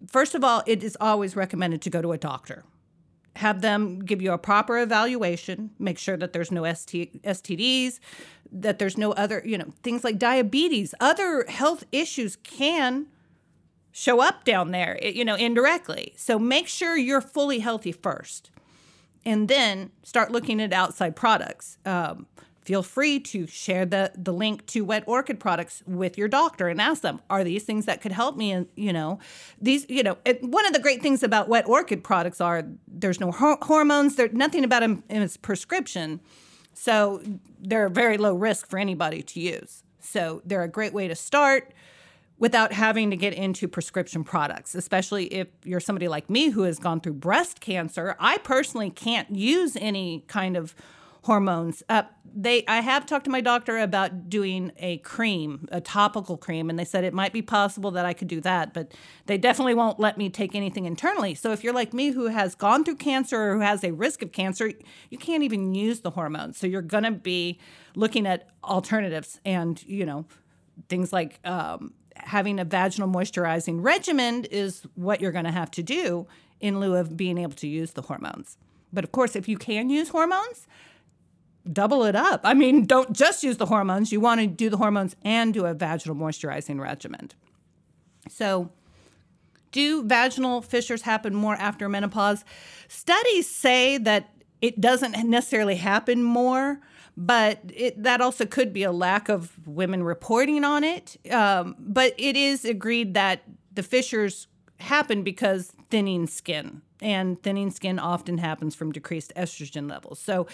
first 0.07 0.35
of 0.35 0.43
all 0.43 0.61
it 0.67 0.83
is 0.83 0.95
always 1.01 1.35
recommended 1.35 1.81
to 1.81 1.89
go 1.89 2.01
to 2.01 2.11
a 2.11 2.17
doctor 2.17 2.63
have 3.39 3.61
them 3.61 3.99
give 3.99 4.21
you 4.21 4.33
a 4.33 4.37
proper 4.37 4.77
evaluation, 4.77 5.71
make 5.79 5.97
sure 5.97 6.17
that 6.17 6.33
there's 6.33 6.51
no 6.51 6.71
ST, 6.73 7.23
STDs, 7.23 7.99
that 8.51 8.79
there's 8.79 8.97
no 8.97 9.13
other, 9.13 9.41
you 9.45 9.57
know, 9.57 9.71
things 9.81 10.03
like 10.03 10.19
diabetes, 10.19 10.93
other 10.99 11.45
health 11.47 11.85
issues 11.93 12.35
can 12.35 13.07
show 13.93 14.21
up 14.21 14.43
down 14.43 14.71
there, 14.71 14.99
you 15.01 15.23
know, 15.23 15.35
indirectly. 15.35 16.13
So 16.17 16.37
make 16.37 16.67
sure 16.67 16.97
you're 16.97 17.21
fully 17.21 17.59
healthy 17.59 17.93
first 17.93 18.51
and 19.25 19.47
then 19.47 19.91
start 20.03 20.31
looking 20.31 20.61
at 20.61 20.73
outside 20.73 21.15
products. 21.15 21.77
Um, 21.85 22.27
feel 22.61 22.83
free 22.83 23.19
to 23.19 23.47
share 23.47 23.85
the 23.85 24.11
the 24.15 24.33
link 24.33 24.65
to 24.67 24.83
wet 24.83 25.03
orchid 25.07 25.39
products 25.39 25.83
with 25.85 26.17
your 26.17 26.27
doctor 26.27 26.67
and 26.67 26.79
ask 26.79 27.01
them 27.01 27.21
are 27.29 27.43
these 27.43 27.63
things 27.63 27.85
that 27.85 28.01
could 28.01 28.11
help 28.11 28.35
me? 28.37 28.51
And 28.51 28.67
you 28.75 28.93
know 28.93 29.19
these 29.61 29.85
you 29.89 30.03
know 30.03 30.17
one 30.41 30.65
of 30.65 30.73
the 30.73 30.79
great 30.79 31.01
things 31.01 31.23
about 31.23 31.49
wet 31.49 31.67
orchid 31.67 32.03
products 32.03 32.41
are 32.41 32.63
there's 32.87 33.19
no 33.19 33.31
hor- 33.31 33.59
hormones 33.61 34.15
there's 34.15 34.33
nothing 34.33 34.63
about 34.63 34.81
them 34.81 35.03
in 35.09 35.21
its 35.21 35.37
prescription. 35.37 36.19
So 36.73 37.21
they're 37.59 37.89
very 37.89 38.17
low 38.17 38.33
risk 38.33 38.69
for 38.69 38.79
anybody 38.79 39.21
to 39.21 39.39
use. 39.39 39.83
So 39.99 40.41
they're 40.45 40.63
a 40.63 40.69
great 40.69 40.93
way 40.93 41.07
to 41.07 41.15
start 41.15 41.73
without 42.39 42.71
having 42.71 43.09
to 43.09 43.17
get 43.17 43.33
into 43.33 43.67
prescription 43.67 44.23
products, 44.23 44.73
especially 44.73 45.25
if 45.25 45.49
you're 45.65 45.81
somebody 45.81 46.07
like 46.07 46.29
me 46.29 46.49
who 46.49 46.63
has 46.63 46.79
gone 46.79 47.01
through 47.01 47.13
breast 47.13 47.59
cancer. 47.59 48.15
I 48.17 48.37
personally 48.37 48.89
can't 48.89 49.29
use 49.29 49.75
any 49.75 50.23
kind 50.27 50.55
of 50.55 50.73
hormones. 51.23 51.83
Uh, 51.89 52.03
they, 52.33 52.63
I 52.67 52.81
have 52.81 53.05
talked 53.05 53.25
to 53.25 53.31
my 53.31 53.41
doctor 53.41 53.77
about 53.77 54.29
doing 54.29 54.71
a 54.77 54.97
cream, 54.99 55.67
a 55.71 55.81
topical 55.81 56.37
cream, 56.37 56.69
and 56.69 56.77
they 56.77 56.85
said 56.85 57.03
it 57.03 57.13
might 57.13 57.33
be 57.33 57.41
possible 57.41 57.91
that 57.91 58.05
I 58.05 58.13
could 58.13 58.27
do 58.27 58.39
that, 58.41 58.73
but 58.73 58.93
they 59.25 59.37
definitely 59.37 59.73
won't 59.73 59.99
let 59.99 60.17
me 60.17 60.29
take 60.29 60.55
anything 60.55 60.85
internally. 60.85 61.35
So 61.35 61.51
if 61.51 61.63
you're 61.63 61.73
like 61.73 61.93
me 61.93 62.11
who 62.11 62.27
has 62.27 62.55
gone 62.55 62.83
through 62.83 62.97
cancer 62.97 63.49
or 63.49 63.55
who 63.55 63.61
has 63.61 63.83
a 63.83 63.91
risk 63.91 64.21
of 64.21 64.31
cancer, 64.31 64.71
you 65.09 65.17
can't 65.17 65.43
even 65.43 65.73
use 65.75 66.01
the 66.01 66.11
hormones. 66.11 66.57
So 66.57 66.67
you're 66.67 66.81
going 66.81 67.03
to 67.03 67.11
be 67.11 67.59
looking 67.95 68.25
at 68.25 68.47
alternatives 68.63 69.39
and, 69.43 69.83
you 69.83 70.05
know, 70.05 70.25
things 70.87 71.11
like 71.11 71.39
um, 71.45 71.93
having 72.15 72.59
a 72.59 72.65
vaginal 72.65 73.09
moisturizing 73.09 73.83
regimen 73.83 74.45
is 74.45 74.83
what 74.95 75.19
you're 75.19 75.31
going 75.31 75.45
to 75.45 75.51
have 75.51 75.71
to 75.71 75.83
do 75.83 76.27
in 76.59 76.79
lieu 76.79 76.95
of 76.95 77.17
being 77.17 77.37
able 77.37 77.53
to 77.53 77.67
use 77.67 77.93
the 77.93 78.03
hormones. 78.03 78.57
But 78.91 79.03
of 79.03 79.11
course, 79.11 79.35
if 79.35 79.47
you 79.47 79.57
can 79.57 79.89
use 79.89 80.09
hormones, 80.09 80.67
double 81.71 82.03
it 82.05 82.15
up. 82.15 82.41
I 82.43 82.53
mean, 82.53 82.85
don't 82.85 83.13
just 83.13 83.43
use 83.43 83.57
the 83.57 83.65
hormones. 83.65 84.11
You 84.11 84.19
want 84.19 84.41
to 84.41 84.47
do 84.47 84.69
the 84.69 84.77
hormones 84.77 85.15
and 85.23 85.53
do 85.53 85.65
a 85.65 85.73
vaginal 85.73 86.15
moisturizing 86.15 86.79
regimen. 86.79 87.31
So, 88.29 88.71
do 89.71 90.03
vaginal 90.03 90.61
fissures 90.61 91.03
happen 91.03 91.35
more 91.35 91.55
after 91.55 91.87
menopause? 91.87 92.43
Studies 92.87 93.49
say 93.49 93.97
that 93.99 94.29
it 94.61 94.81
doesn't 94.81 95.11
necessarily 95.29 95.75
happen 95.75 96.23
more, 96.23 96.79
but 97.15 97.59
it, 97.73 98.01
that 98.01 98.19
also 98.19 98.45
could 98.45 98.73
be 98.73 98.83
a 98.83 98.91
lack 98.91 99.29
of 99.29 99.67
women 99.67 100.03
reporting 100.03 100.63
on 100.63 100.83
it. 100.83 101.17
Um, 101.31 101.75
but 101.77 102.13
it 102.17 102.35
is 102.35 102.65
agreed 102.65 103.13
that 103.13 103.43
the 103.73 103.83
fissures 103.83 104.47
happen 104.79 105.23
because 105.23 105.73
thinning 105.89 106.25
skin 106.25 106.81
and 107.01 107.41
thinning 107.41 107.71
skin 107.71 107.99
often 107.99 108.37
happens 108.37 108.75
from 108.75 108.91
decreased 108.91 109.33
estrogen 109.35 109.89
levels. 109.89 110.19
So, 110.19 110.47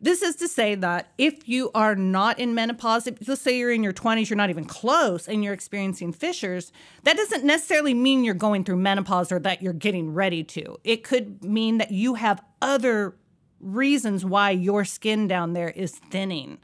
this 0.00 0.22
is 0.22 0.36
to 0.36 0.48
say 0.48 0.74
that 0.76 1.12
if 1.18 1.48
you 1.48 1.70
are 1.74 1.94
not 1.94 2.38
in 2.38 2.54
menopause, 2.54 3.06
if, 3.06 3.26
let's 3.28 3.42
say 3.42 3.58
you're 3.58 3.72
in 3.72 3.82
your 3.82 3.92
20s, 3.92 4.30
you're 4.30 4.36
not 4.36 4.50
even 4.50 4.64
close, 4.64 5.28
and 5.28 5.44
you're 5.44 5.54
experiencing 5.54 6.12
fissures, 6.12 6.72
that 7.04 7.16
doesn't 7.16 7.44
necessarily 7.44 7.94
mean 7.94 8.24
you're 8.24 8.34
going 8.34 8.64
through 8.64 8.76
menopause 8.76 9.30
or 9.30 9.38
that 9.40 9.62
you're 9.62 9.72
getting 9.72 10.14
ready 10.14 10.42
to. 10.44 10.76
It 10.84 11.04
could 11.04 11.44
mean 11.44 11.78
that 11.78 11.90
you 11.90 12.14
have 12.14 12.42
other 12.60 13.16
reasons 13.60 14.24
why 14.24 14.50
your 14.50 14.84
skin 14.84 15.28
down 15.28 15.52
there 15.52 15.70
is 15.70 15.92
thinning. 15.92 16.58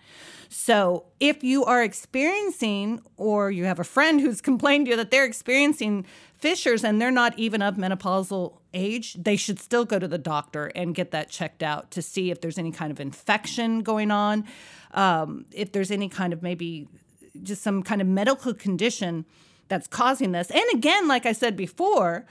So, 0.49 1.05
if 1.21 1.45
you 1.45 1.65
are 1.65 1.83
experiencing, 1.83 3.01
or 3.17 3.51
you 3.51 3.65
have 3.65 3.79
a 3.79 3.85
friend 3.85 4.21
who's 4.21 4.41
complained 4.51 4.87
to 4.87 4.91
you 4.93 4.97
that 4.97 5.11
they're 5.11 5.25
experiencing 5.25 6.07
fissures 6.35 6.85
and 6.85 7.01
they're 7.01 7.11
not 7.11 7.39
even 7.39 7.63
of 7.63 7.77
menopausal 7.77 8.58
age, 8.75 9.15
they 9.15 9.37
should 9.37 9.59
still 9.59 9.85
go 9.85 9.99
to 9.99 10.09
the 10.09 10.19
doctor 10.19 10.67
and 10.75 10.95
get 10.95 11.11
that 11.11 11.31
checked 11.31 11.63
out 11.63 11.91
to 11.93 12.03
see 12.03 12.31
if 12.31 12.41
there's 12.41 12.59
any 12.59 12.71
kind 12.71 12.91
of 12.91 13.01
infection 13.01 13.83
going 13.83 14.11
on, 14.11 14.45
um, 14.93 15.47
if 15.53 15.73
there's 15.73 15.91
any 15.91 16.09
kind 16.09 16.33
of 16.33 16.43
maybe 16.43 16.89
just 17.43 17.63
some 17.63 17.83
kind 17.83 18.01
of 18.01 18.07
medical 18.07 18.55
condition 18.55 19.25
that's 19.69 19.87
causing 19.87 20.33
this. 20.33 20.51
And 20.51 20.65
again, 20.75 21.09
like 21.09 21.27
I 21.27 21.33
said 21.33 21.57
before, 21.57 22.27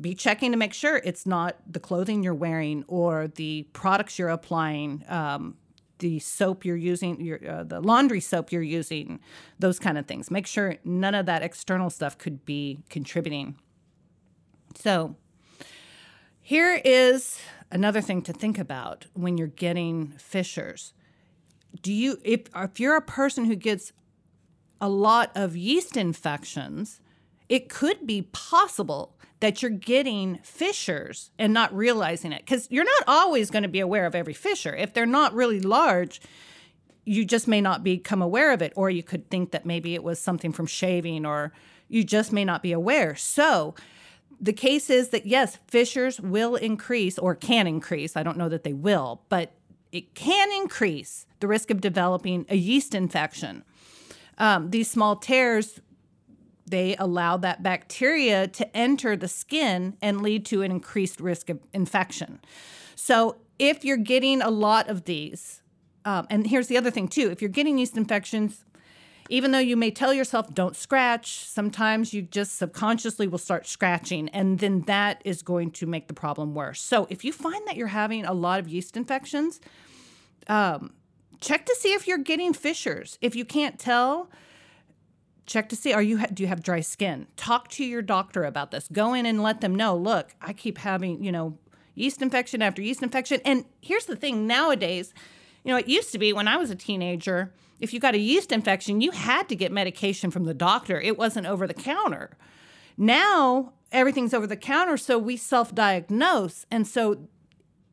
be 0.00 0.14
checking 0.14 0.52
to 0.52 0.56
make 0.56 0.74
sure 0.74 1.00
it's 1.04 1.26
not 1.26 1.56
the 1.66 1.80
clothing 1.80 2.22
you're 2.22 2.34
wearing 2.34 2.84
or 2.86 3.28
the 3.28 3.64
products 3.72 4.18
you're 4.18 4.28
applying. 4.28 5.04
Um, 5.08 5.56
the 5.98 6.20
soap 6.20 6.64
you're 6.64 6.76
using, 6.76 7.20
your, 7.20 7.40
uh, 7.48 7.64
the 7.64 7.80
laundry 7.80 8.20
soap 8.20 8.52
you're 8.52 8.62
using, 8.62 9.18
those 9.58 9.80
kind 9.80 9.98
of 9.98 10.06
things. 10.06 10.30
Make 10.30 10.46
sure 10.46 10.76
none 10.84 11.14
of 11.14 11.26
that 11.26 11.42
external 11.42 11.90
stuff 11.90 12.16
could 12.16 12.44
be 12.44 12.78
contributing. 12.88 13.56
So, 14.76 15.16
here 16.48 16.80
is 16.82 17.38
another 17.70 18.00
thing 18.00 18.22
to 18.22 18.32
think 18.32 18.58
about 18.58 19.04
when 19.12 19.36
you're 19.36 19.48
getting 19.48 20.14
fissures. 20.16 20.94
Do 21.82 21.92
you, 21.92 22.16
if, 22.24 22.44
if 22.56 22.80
you're 22.80 22.96
a 22.96 23.02
person 23.02 23.44
who 23.44 23.54
gets 23.54 23.92
a 24.80 24.88
lot 24.88 25.30
of 25.34 25.58
yeast 25.58 25.94
infections, 25.94 27.02
it 27.50 27.68
could 27.68 28.06
be 28.06 28.30
possible 28.32 29.14
that 29.40 29.60
you're 29.60 29.70
getting 29.70 30.38
fissures 30.42 31.32
and 31.38 31.52
not 31.52 31.70
realizing 31.76 32.32
it 32.32 32.46
because 32.46 32.66
you're 32.70 32.82
not 32.82 33.04
always 33.06 33.50
going 33.50 33.64
to 33.64 33.68
be 33.68 33.80
aware 33.80 34.06
of 34.06 34.14
every 34.14 34.32
fissure. 34.32 34.74
If 34.74 34.94
they're 34.94 35.04
not 35.04 35.34
really 35.34 35.60
large, 35.60 36.18
you 37.04 37.26
just 37.26 37.46
may 37.46 37.60
not 37.60 37.84
become 37.84 38.22
aware 38.22 38.52
of 38.52 38.62
it, 38.62 38.72
or 38.74 38.88
you 38.88 39.02
could 39.02 39.28
think 39.28 39.50
that 39.50 39.66
maybe 39.66 39.94
it 39.94 40.02
was 40.02 40.18
something 40.18 40.54
from 40.54 40.64
shaving, 40.64 41.26
or 41.26 41.52
you 41.88 42.04
just 42.04 42.32
may 42.32 42.46
not 42.46 42.62
be 42.62 42.72
aware. 42.72 43.14
So, 43.16 43.74
the 44.40 44.52
case 44.52 44.90
is 44.90 45.08
that 45.08 45.26
yes, 45.26 45.58
fissures 45.66 46.20
will 46.20 46.54
increase 46.56 47.18
or 47.18 47.34
can 47.34 47.66
increase. 47.66 48.16
I 48.16 48.22
don't 48.22 48.36
know 48.36 48.48
that 48.48 48.64
they 48.64 48.72
will, 48.72 49.22
but 49.28 49.52
it 49.90 50.14
can 50.14 50.48
increase 50.52 51.26
the 51.40 51.48
risk 51.48 51.70
of 51.70 51.80
developing 51.80 52.46
a 52.48 52.56
yeast 52.56 52.94
infection. 52.94 53.64
Um, 54.36 54.70
these 54.70 54.90
small 54.90 55.16
tears 55.16 55.80
they 56.70 56.96
allow 56.96 57.36
that 57.38 57.62
bacteria 57.62 58.46
to 58.46 58.76
enter 58.76 59.16
the 59.16 59.28
skin 59.28 59.96
and 60.02 60.20
lead 60.20 60.44
to 60.46 60.62
an 60.62 60.70
increased 60.70 61.20
risk 61.20 61.48
of 61.48 61.60
infection. 61.72 62.40
So, 62.94 63.36
if 63.58 63.84
you're 63.84 63.96
getting 63.96 64.40
a 64.40 64.50
lot 64.50 64.88
of 64.88 65.04
these, 65.04 65.62
um, 66.04 66.26
and 66.30 66.46
here's 66.46 66.68
the 66.68 66.76
other 66.76 66.90
thing 66.90 67.08
too 67.08 67.30
if 67.30 67.42
you're 67.42 67.48
getting 67.48 67.78
yeast 67.78 67.96
infections, 67.96 68.64
even 69.28 69.52
though 69.52 69.58
you 69.58 69.76
may 69.76 69.90
tell 69.90 70.14
yourself 70.14 70.52
don't 70.54 70.76
scratch, 70.76 71.44
sometimes 71.44 72.12
you 72.14 72.22
just 72.22 72.56
subconsciously 72.56 73.28
will 73.28 73.38
start 73.38 73.66
scratching, 73.66 74.28
and 74.30 74.58
then 74.58 74.82
that 74.82 75.20
is 75.24 75.42
going 75.42 75.70
to 75.72 75.86
make 75.86 76.08
the 76.08 76.14
problem 76.14 76.54
worse. 76.54 76.80
So 76.80 77.06
if 77.10 77.24
you 77.24 77.32
find 77.32 77.66
that 77.66 77.76
you're 77.76 77.88
having 77.88 78.24
a 78.24 78.32
lot 78.32 78.60
of 78.60 78.68
yeast 78.68 78.96
infections, 78.96 79.60
um, 80.48 80.92
check 81.40 81.66
to 81.66 81.76
see 81.78 81.92
if 81.92 82.06
you're 82.06 82.18
getting 82.18 82.52
fissures. 82.52 83.18
If 83.20 83.36
you 83.36 83.44
can't 83.44 83.78
tell, 83.78 84.30
check 85.48 85.68
to 85.70 85.76
see 85.76 85.92
are 85.92 86.02
you 86.02 86.26
do 86.26 86.42
you 86.42 86.46
have 86.46 86.62
dry 86.62 86.80
skin 86.80 87.26
talk 87.36 87.68
to 87.68 87.82
your 87.82 88.02
doctor 88.02 88.44
about 88.44 88.70
this 88.70 88.86
go 88.92 89.14
in 89.14 89.24
and 89.24 89.42
let 89.42 89.62
them 89.62 89.74
know 89.74 89.96
look 89.96 90.34
i 90.42 90.52
keep 90.52 90.76
having 90.76 91.24
you 91.24 91.32
know 91.32 91.56
yeast 91.94 92.20
infection 92.20 92.60
after 92.60 92.82
yeast 92.82 93.02
infection 93.02 93.40
and 93.46 93.64
here's 93.80 94.04
the 94.04 94.14
thing 94.14 94.46
nowadays 94.46 95.14
you 95.64 95.72
know 95.72 95.78
it 95.78 95.88
used 95.88 96.12
to 96.12 96.18
be 96.18 96.34
when 96.34 96.46
i 96.46 96.58
was 96.58 96.70
a 96.70 96.76
teenager 96.76 97.50
if 97.80 97.92
you 97.92 98.00
got 98.00 98.14
a 98.14 98.18
yeast 98.18 98.52
infection 98.52 99.00
you 99.00 99.10
had 99.10 99.48
to 99.48 99.56
get 99.56 99.72
medication 99.72 100.30
from 100.30 100.44
the 100.44 100.54
doctor 100.54 101.00
it 101.00 101.18
wasn't 101.18 101.46
over 101.46 101.66
the 101.66 101.74
counter 101.74 102.36
now 102.96 103.72
everything's 103.92 104.34
over 104.34 104.46
the 104.46 104.56
counter 104.56 104.96
so 104.96 105.18
we 105.18 105.36
self-diagnose 105.36 106.66
and 106.70 106.86
so 106.86 107.28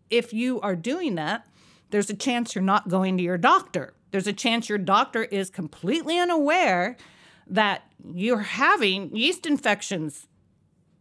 if 0.10 0.34
you 0.34 0.60
are 0.62 0.76
doing 0.76 1.16
that 1.16 1.48
there's 1.90 2.10
a 2.10 2.16
chance 2.16 2.56
you're 2.56 2.64
not 2.64 2.90
going 2.90 3.18
to 3.18 3.24
your 3.24 3.38
doctor 3.38 3.94
there's 4.12 4.28
a 4.28 4.34
chance 4.34 4.70
your 4.70 4.78
doctor 4.78 5.24
is 5.26 5.50
completely 5.50 6.18
unaware 6.18 6.96
that 7.48 7.84
you're 8.14 8.40
having 8.40 9.16
yeast 9.16 9.46
infections 9.46 10.28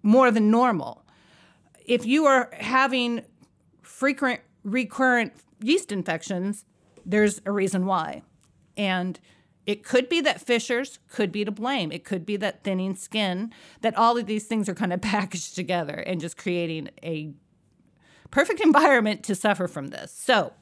more 0.03 0.31
than 0.31 0.51
normal. 0.51 1.05
If 1.87 2.07
you 2.07 2.27
are 2.27 2.51
having 2.53 3.23
frequent, 3.83 4.41
recurrent 4.63 5.33
yeast 5.61 5.93
infections, 5.93 6.65
there's 7.05 7.41
a 7.47 7.53
reason 7.53 7.87
why. 7.87 8.23
And 8.77 9.19
it 9.67 9.83
could 9.83 10.09
be 10.09 10.21
that 10.21 10.41
fissures 10.41 10.99
could 11.09 11.33
be 11.33 11.45
to 11.45 11.51
blame. 11.51 11.91
It 11.91 12.05
could 12.05 12.27
be 12.27 12.37
that 12.39 12.65
thinning 12.65 12.95
skin, 12.95 13.53
that 13.81 13.97
all 13.97 14.19
of 14.19 14.27
these 14.27 14.45
things 14.45 14.69
are 14.69 14.75
kind 14.75 14.93
of 14.93 15.01
packaged 15.03 15.55
together 15.55 15.95
and 15.95 16.21
just 16.21 16.37
creating 16.37 16.91
a 17.03 17.33
perfect 18.31 18.61
environment 18.61 19.23
to 19.25 19.35
suffer 19.35 19.69
from 19.69 19.89
this. 19.89 20.13
So 20.13 20.53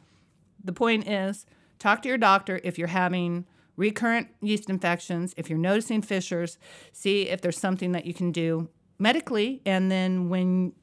the 0.62 0.72
point 0.72 1.08
is 1.08 1.46
talk 1.78 2.02
to 2.02 2.08
your 2.08 2.18
doctor 2.18 2.60
if 2.62 2.78
you're 2.78 2.88
having 2.88 3.46
recurrent 3.76 4.28
yeast 4.40 4.68
infections, 4.68 5.34
if 5.36 5.48
you're 5.48 5.58
noticing 5.58 6.02
fissures, 6.02 6.58
see 6.92 7.28
if 7.28 7.40
there's 7.40 7.58
something 7.58 7.92
that 7.92 8.04
you 8.04 8.14
can 8.14 8.30
do 8.30 8.68
medically. 8.98 9.62
And 9.64 9.90
then 9.90 10.28
when 10.28 10.74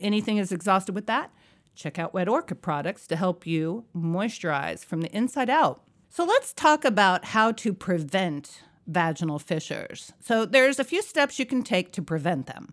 anything 0.00 0.36
is 0.36 0.52
exhausted 0.52 0.94
with 0.94 1.06
that, 1.06 1.30
check 1.74 1.98
out 1.98 2.12
Wet 2.12 2.28
Orchid 2.28 2.60
products 2.60 3.06
to 3.06 3.16
help 3.16 3.46
you 3.46 3.84
moisturize 3.96 4.84
from 4.84 5.00
the 5.00 5.16
inside 5.16 5.48
out. 5.48 5.85
So 6.16 6.24
let's 6.24 6.54
talk 6.54 6.86
about 6.86 7.26
how 7.26 7.52
to 7.52 7.74
prevent 7.74 8.62
vaginal 8.86 9.38
fissures. 9.38 10.14
So 10.18 10.46
there's 10.46 10.78
a 10.78 10.84
few 10.84 11.02
steps 11.02 11.38
you 11.38 11.44
can 11.44 11.62
take 11.62 11.92
to 11.92 12.00
prevent 12.00 12.46
them. 12.46 12.72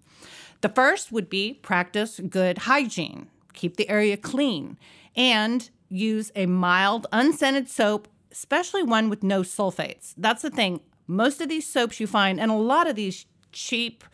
The 0.62 0.70
first 0.70 1.12
would 1.12 1.30
be 1.30 1.56
practice 1.56 2.22
good 2.22 2.60
hygiene. 2.60 3.28
Keep 3.52 3.76
the 3.76 3.90
area 3.90 4.16
clean 4.16 4.78
and 5.14 5.70
use 5.90 6.32
a 6.38 6.46
mild 6.46 7.06
unscented 7.12 7.70
soap 7.70 8.08
especially 8.32 8.82
one 8.82 9.10
with 9.10 9.24
no 9.24 9.42
sulfates. 9.42 10.14
That's 10.18 10.42
the 10.42 10.50
thing. 10.50 10.80
Most 11.06 11.42
of 11.42 11.50
these 11.50 11.68
soaps 11.68 12.00
you 12.00 12.08
find, 12.08 12.40
and 12.40 12.50
a 12.50 12.56
lot 12.56 12.90
of 12.90 12.96
these 12.96 13.26
cheap 13.52 14.06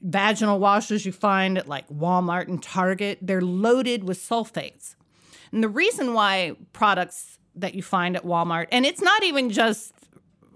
vaginal 0.00 0.60
washes 0.60 1.04
you 1.04 1.10
find 1.10 1.58
at 1.58 1.66
like 1.66 1.88
Walmart 1.88 2.46
and 2.46 2.62
Target, 2.62 3.18
they're 3.20 3.42
loaded 3.42 4.04
with 4.04 4.18
sulfates. 4.18 4.94
And 5.50 5.64
the 5.64 5.68
reason 5.68 6.14
why 6.14 6.52
products 6.72 7.38
that 7.54 7.74
you 7.74 7.82
find 7.82 8.16
at 8.16 8.24
Walmart, 8.24 8.68
and 8.72 8.86
it's 8.86 9.02
not 9.02 9.22
even 9.22 9.50
just 9.50 9.92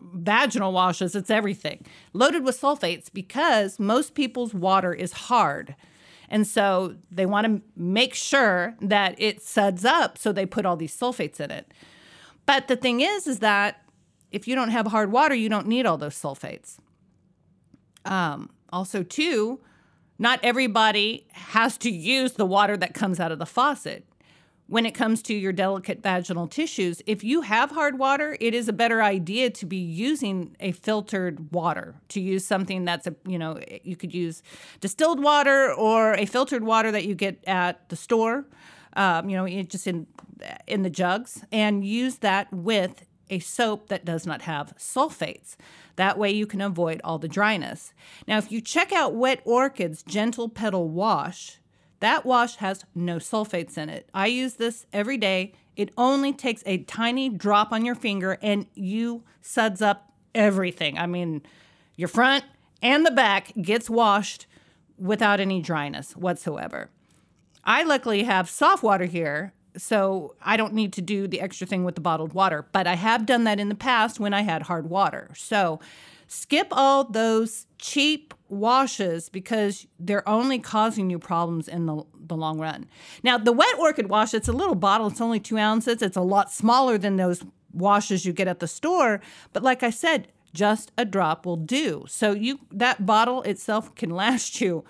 vaginal 0.00 0.72
washes, 0.72 1.14
it's 1.14 1.30
everything, 1.30 1.84
loaded 2.12 2.44
with 2.44 2.60
sulfates 2.60 3.12
because 3.12 3.78
most 3.78 4.14
people's 4.14 4.54
water 4.54 4.94
is 4.94 5.12
hard. 5.12 5.74
And 6.28 6.46
so 6.46 6.96
they 7.10 7.26
want 7.26 7.46
to 7.46 7.62
make 7.76 8.14
sure 8.14 8.74
that 8.80 9.14
it 9.18 9.42
suds 9.42 9.84
up, 9.84 10.18
so 10.18 10.32
they 10.32 10.46
put 10.46 10.66
all 10.66 10.76
these 10.76 10.96
sulfates 10.96 11.38
in 11.38 11.50
it. 11.50 11.72
But 12.46 12.68
the 12.68 12.76
thing 12.76 13.00
is, 13.00 13.26
is 13.26 13.40
that 13.40 13.82
if 14.32 14.48
you 14.48 14.54
don't 14.54 14.70
have 14.70 14.86
hard 14.88 15.12
water, 15.12 15.34
you 15.34 15.48
don't 15.48 15.66
need 15.66 15.86
all 15.86 15.98
those 15.98 16.20
sulfates. 16.20 16.78
Um, 18.04 18.50
also, 18.72 19.02
too, 19.02 19.60
not 20.18 20.40
everybody 20.42 21.26
has 21.32 21.76
to 21.78 21.90
use 21.90 22.32
the 22.32 22.46
water 22.46 22.76
that 22.76 22.94
comes 22.94 23.20
out 23.20 23.32
of 23.32 23.38
the 23.38 23.46
faucet. 23.46 24.04
When 24.68 24.84
it 24.84 24.92
comes 24.92 25.22
to 25.22 25.34
your 25.34 25.52
delicate 25.52 26.02
vaginal 26.02 26.48
tissues, 26.48 27.00
if 27.06 27.22
you 27.22 27.42
have 27.42 27.70
hard 27.70 28.00
water, 28.00 28.36
it 28.40 28.52
is 28.52 28.68
a 28.68 28.72
better 28.72 29.00
idea 29.00 29.48
to 29.50 29.66
be 29.66 29.76
using 29.76 30.56
a 30.58 30.72
filtered 30.72 31.52
water, 31.52 31.94
to 32.08 32.20
use 32.20 32.44
something 32.44 32.84
that's 32.84 33.06
a, 33.06 33.14
you 33.28 33.38
know, 33.38 33.60
you 33.84 33.94
could 33.94 34.12
use 34.12 34.42
distilled 34.80 35.22
water 35.22 35.72
or 35.72 36.14
a 36.14 36.26
filtered 36.26 36.64
water 36.64 36.90
that 36.90 37.04
you 37.04 37.14
get 37.14 37.42
at 37.46 37.88
the 37.90 37.96
store, 37.96 38.44
um, 38.96 39.28
you 39.28 39.36
know, 39.36 39.46
just 39.62 39.86
in 39.86 40.06
in 40.66 40.82
the 40.82 40.90
jugs 40.90 41.44
and 41.52 41.84
use 41.84 42.18
that 42.18 42.52
with 42.52 43.06
a 43.30 43.38
soap 43.38 43.88
that 43.88 44.04
does 44.04 44.26
not 44.26 44.42
have 44.42 44.74
sulfates. 44.78 45.56
That 45.96 46.18
way 46.18 46.30
you 46.30 46.46
can 46.46 46.60
avoid 46.60 47.00
all 47.02 47.18
the 47.18 47.28
dryness. 47.28 47.92
Now, 48.28 48.38
if 48.38 48.52
you 48.52 48.60
check 48.60 48.92
out 48.92 49.14
Wet 49.14 49.44
Orchid's 49.44 50.02
Gentle 50.02 50.48
Petal 50.48 50.88
Wash, 50.88 51.58
that 52.00 52.26
wash 52.26 52.56
has 52.56 52.84
no 52.94 53.16
sulfates 53.16 53.78
in 53.78 53.88
it. 53.88 54.08
I 54.12 54.26
use 54.26 54.54
this 54.54 54.86
every 54.92 55.16
day. 55.16 55.52
It 55.76 55.92
only 55.96 56.32
takes 56.32 56.62
a 56.66 56.78
tiny 56.78 57.28
drop 57.28 57.72
on 57.72 57.84
your 57.84 57.94
finger 57.94 58.38
and 58.42 58.66
you 58.74 59.24
suds 59.40 59.82
up 59.82 60.12
everything. 60.34 60.98
I 60.98 61.06
mean, 61.06 61.42
your 61.96 62.08
front 62.08 62.44
and 62.82 63.04
the 63.04 63.10
back 63.10 63.52
gets 63.60 63.88
washed 63.88 64.46
without 64.98 65.40
any 65.40 65.60
dryness 65.60 66.16
whatsoever. 66.16 66.90
I 67.64 67.82
luckily 67.82 68.22
have 68.24 68.48
soft 68.48 68.82
water 68.82 69.06
here 69.06 69.52
so 69.76 70.34
I 70.40 70.56
don't 70.56 70.72
need 70.72 70.92
to 70.94 71.02
do 71.02 71.26
the 71.28 71.40
extra 71.40 71.66
thing 71.66 71.84
with 71.84 71.94
the 71.94 72.00
bottled 72.00 72.32
water. 72.32 72.66
But 72.72 72.86
I 72.86 72.94
have 72.94 73.26
done 73.26 73.44
that 73.44 73.60
in 73.60 73.68
the 73.68 73.74
past 73.74 74.18
when 74.18 74.32
I 74.32 74.42
had 74.42 74.62
hard 74.62 74.88
water. 74.88 75.30
So 75.34 75.80
skip 76.26 76.68
all 76.70 77.04
those 77.04 77.66
cheap 77.78 78.34
washes 78.48 79.28
because 79.28 79.86
they're 79.98 80.28
only 80.28 80.58
causing 80.58 81.10
you 81.10 81.18
problems 81.18 81.68
in 81.68 81.86
the, 81.86 82.02
the 82.26 82.36
long 82.36 82.58
run. 82.58 82.86
Now, 83.22 83.38
the 83.38 83.52
wet 83.52 83.78
orchid 83.78 84.08
wash, 84.08 84.34
it's 84.34 84.48
a 84.48 84.52
little 84.52 84.74
bottle, 84.74 85.08
it's 85.08 85.20
only 85.20 85.40
two 85.40 85.58
ounces. 85.58 86.02
It's 86.02 86.16
a 86.16 86.22
lot 86.22 86.50
smaller 86.50 86.98
than 86.98 87.16
those 87.16 87.44
washes 87.72 88.24
you 88.24 88.32
get 88.32 88.48
at 88.48 88.60
the 88.60 88.68
store. 88.68 89.20
But 89.52 89.62
like 89.62 89.82
I 89.82 89.90
said, 89.90 90.28
just 90.54 90.90
a 90.96 91.04
drop 91.04 91.44
will 91.44 91.56
do. 91.56 92.04
So 92.08 92.32
you 92.32 92.60
that 92.72 93.04
bottle 93.04 93.42
itself 93.42 93.94
can 93.94 94.10
last 94.24 94.60
you 94.60 94.84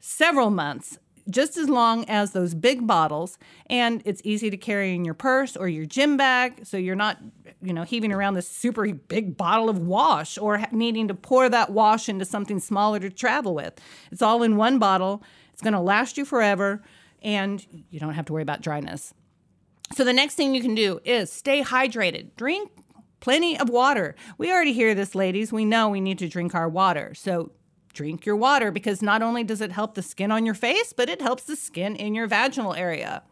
several 0.00 0.50
months 0.50 0.98
just 1.30 1.56
as 1.56 1.68
long 1.68 2.04
as 2.06 2.32
those 2.32 2.54
big 2.54 2.86
bottles 2.86 3.38
and 3.66 4.02
it's 4.04 4.20
easy 4.24 4.50
to 4.50 4.56
carry 4.56 4.94
in 4.94 5.04
your 5.04 5.14
purse 5.14 5.56
or 5.56 5.68
your 5.68 5.86
gym 5.86 6.16
bag 6.16 6.66
so 6.66 6.76
you're 6.76 6.96
not 6.96 7.18
you 7.62 7.72
know 7.72 7.82
heaving 7.82 8.12
around 8.12 8.34
this 8.34 8.48
super 8.48 8.92
big 8.92 9.36
bottle 9.36 9.68
of 9.68 9.78
wash 9.78 10.36
or 10.38 10.64
needing 10.72 11.08
to 11.08 11.14
pour 11.14 11.48
that 11.48 11.70
wash 11.70 12.08
into 12.08 12.24
something 12.24 12.58
smaller 12.58 12.98
to 12.98 13.10
travel 13.10 13.54
with. 13.54 13.74
It's 14.10 14.22
all 14.22 14.42
in 14.42 14.56
one 14.56 14.78
bottle. 14.78 15.22
It's 15.52 15.62
going 15.62 15.74
to 15.74 15.80
last 15.80 16.18
you 16.18 16.24
forever 16.24 16.82
and 17.22 17.64
you 17.90 18.00
don't 18.00 18.14
have 18.14 18.26
to 18.26 18.32
worry 18.32 18.42
about 18.42 18.62
dryness. 18.62 19.14
So 19.94 20.04
the 20.04 20.12
next 20.12 20.34
thing 20.34 20.54
you 20.54 20.62
can 20.62 20.74
do 20.74 21.00
is 21.04 21.30
stay 21.30 21.62
hydrated. 21.62 22.34
Drink 22.36 22.70
plenty 23.20 23.58
of 23.58 23.68
water. 23.68 24.16
We 24.38 24.50
already 24.50 24.72
hear 24.72 24.94
this 24.94 25.14
ladies. 25.14 25.52
We 25.52 25.64
know 25.64 25.88
we 25.88 26.00
need 26.00 26.18
to 26.18 26.28
drink 26.28 26.54
our 26.54 26.68
water. 26.68 27.14
So 27.14 27.52
drink 27.92 28.26
your 28.26 28.36
water 28.36 28.70
because 28.70 29.02
not 29.02 29.22
only 29.22 29.44
does 29.44 29.60
it 29.60 29.72
help 29.72 29.94
the 29.94 30.02
skin 30.02 30.30
on 30.30 30.46
your 30.46 30.54
face, 30.54 30.92
but 30.92 31.08
it 31.08 31.20
helps 31.20 31.44
the 31.44 31.56
skin 31.56 31.96
in 31.96 32.14
your 32.14 32.26
vaginal 32.26 32.74
area. 32.74 33.22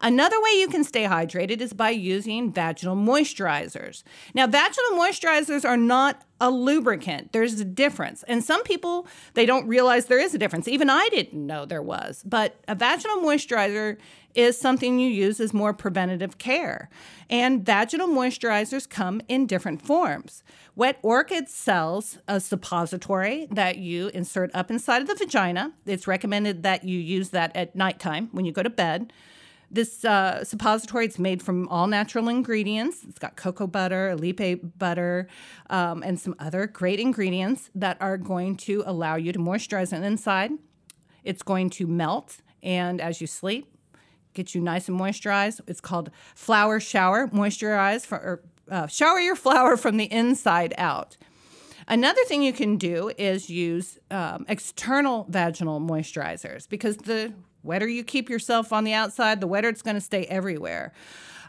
Another 0.00 0.40
way 0.40 0.50
you 0.52 0.68
can 0.68 0.84
stay 0.84 1.04
hydrated 1.04 1.60
is 1.60 1.72
by 1.72 1.90
using 1.90 2.52
vaginal 2.52 2.94
moisturizers. 2.94 4.04
Now, 4.32 4.46
vaginal 4.46 4.92
moisturizers 4.92 5.64
are 5.64 5.76
not 5.76 6.22
a 6.40 6.50
lubricant. 6.50 7.32
There's 7.32 7.58
a 7.58 7.64
difference. 7.64 8.22
And 8.28 8.44
some 8.44 8.62
people, 8.62 9.08
they 9.34 9.44
don't 9.44 9.66
realize 9.66 10.06
there 10.06 10.20
is 10.20 10.34
a 10.34 10.38
difference. 10.38 10.68
Even 10.68 10.88
I 10.88 11.08
didn't 11.08 11.44
know 11.44 11.66
there 11.66 11.82
was. 11.82 12.22
But 12.24 12.60
a 12.68 12.76
vaginal 12.76 13.16
moisturizer 13.18 13.96
is 14.34 14.58
something 14.58 14.98
you 14.98 15.08
use 15.08 15.40
as 15.40 15.52
more 15.52 15.72
preventative 15.72 16.38
care. 16.38 16.88
And 17.30 17.64
vaginal 17.64 18.08
moisturizers 18.08 18.88
come 18.88 19.20
in 19.28 19.46
different 19.46 19.82
forms. 19.82 20.42
Wet 20.76 20.98
Orchid 21.02 21.48
sells 21.48 22.18
a 22.28 22.40
suppository 22.40 23.48
that 23.50 23.78
you 23.78 24.08
insert 24.08 24.54
up 24.54 24.70
inside 24.70 25.02
of 25.02 25.08
the 25.08 25.14
vagina. 25.14 25.72
It's 25.86 26.06
recommended 26.06 26.62
that 26.62 26.84
you 26.84 26.98
use 26.98 27.30
that 27.30 27.54
at 27.56 27.74
nighttime 27.74 28.28
when 28.32 28.44
you 28.44 28.52
go 28.52 28.62
to 28.62 28.70
bed. 28.70 29.12
This 29.70 30.02
uh, 30.04 30.44
suppository 30.44 31.04
it's 31.04 31.18
made 31.18 31.42
from 31.42 31.68
all 31.68 31.86
natural 31.86 32.28
ingredients. 32.28 33.04
It's 33.06 33.18
got 33.18 33.36
cocoa 33.36 33.66
butter, 33.66 34.10
illipe 34.10 34.78
butter, 34.78 35.28
um, 35.68 36.02
and 36.02 36.18
some 36.18 36.34
other 36.38 36.66
great 36.66 37.00
ingredients 37.00 37.68
that 37.74 37.98
are 38.00 38.16
going 38.16 38.56
to 38.58 38.82
allow 38.86 39.16
you 39.16 39.30
to 39.32 39.38
moisturize 39.38 39.92
inside. 39.92 40.52
It's 41.22 41.42
going 41.42 41.68
to 41.70 41.86
melt, 41.86 42.38
and 42.62 42.98
as 43.00 43.20
you 43.20 43.26
sleep, 43.26 43.66
get 44.38 44.54
you 44.54 44.60
nice 44.60 44.88
and 44.88 44.98
moisturized. 44.98 45.60
It's 45.66 45.80
called 45.80 46.10
Flower 46.34 46.78
Shower 46.78 47.26
Moisturize 47.28 48.06
for 48.06 48.40
uh, 48.70 48.86
shower 48.86 49.18
your 49.18 49.34
flower 49.34 49.76
from 49.76 49.96
the 49.96 50.10
inside 50.12 50.74
out. 50.78 51.16
Another 51.88 52.22
thing 52.26 52.42
you 52.42 52.52
can 52.52 52.76
do 52.76 53.10
is 53.18 53.50
use 53.50 53.98
um, 54.10 54.44
external 54.48 55.26
vaginal 55.28 55.80
moisturizers 55.80 56.68
because 56.68 56.98
the 56.98 57.32
wetter 57.62 57.88
you 57.88 58.04
keep 58.04 58.30
yourself 58.30 58.72
on 58.72 58.84
the 58.84 58.92
outside, 58.92 59.40
the 59.40 59.46
wetter 59.46 59.68
it's 59.68 59.82
going 59.82 59.96
to 59.96 60.00
stay 60.00 60.24
everywhere. 60.26 60.92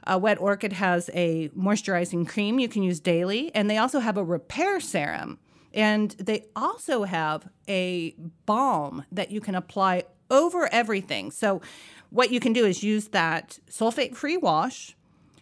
Uh, 0.06 0.18
Wet 0.18 0.40
Orchid 0.40 0.74
has 0.74 1.10
a 1.14 1.50
moisturizing 1.50 2.28
cream 2.28 2.58
you 2.58 2.70
can 2.70 2.82
use 2.84 3.00
daily, 3.00 3.54
and 3.54 3.70
they 3.70 3.78
also 3.78 4.00
have 4.00 4.18
a 4.18 4.24
repair 4.24 4.80
serum. 4.80 5.38
And 5.74 6.12
they 6.12 6.46
also 6.56 7.04
have 7.04 7.48
a 7.68 8.16
balm 8.48 9.06
that 9.12 9.30
you 9.30 9.42
can 9.42 9.54
apply 9.54 10.06
over 10.32 10.72
everything. 10.72 11.32
So, 11.32 11.62
what 12.10 12.32
you 12.32 12.40
can 12.40 12.54
do 12.54 12.66
is 12.66 12.84
use 12.84 13.10
that 13.10 13.60
sulfate 13.70 14.16
free 14.16 14.38
wash 14.38 14.96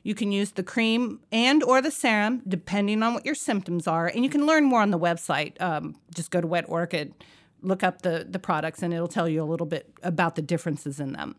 you 0.08 0.15
can 0.15 0.32
use 0.32 0.51
the 0.51 0.63
cream 0.63 1.19
and 1.34 1.62
or 1.62 1.82
the 1.82 1.91
serum, 1.91 2.41
depending 2.47 3.03
on 3.03 3.13
what 3.13 3.25
your 3.25 3.36
symptoms 3.36 3.88
are. 3.88 4.08
And 4.08 4.23
you 4.23 4.30
can 4.30 4.45
learn 4.45 4.63
more 4.63 4.82
on 4.82 4.89
the 4.89 4.97
website. 4.97 5.62
Um, 5.62 5.97
just 6.15 6.32
go 6.32 6.39
to 6.39 6.47
Wet 6.47 6.63
Orchid, 6.69 7.13
look 7.62 7.84
up 7.84 8.03
the, 8.03 8.25
the 8.25 8.39
products, 8.39 8.82
and 8.82 8.93
it'll 8.93 9.10
tell 9.10 9.27
you 9.27 9.43
a 9.43 9.43
little 9.43 9.65
bit 9.65 9.91
about 10.03 10.36
the 10.36 10.41
differences 10.41 11.01
in 11.01 11.12
them. 11.12 11.36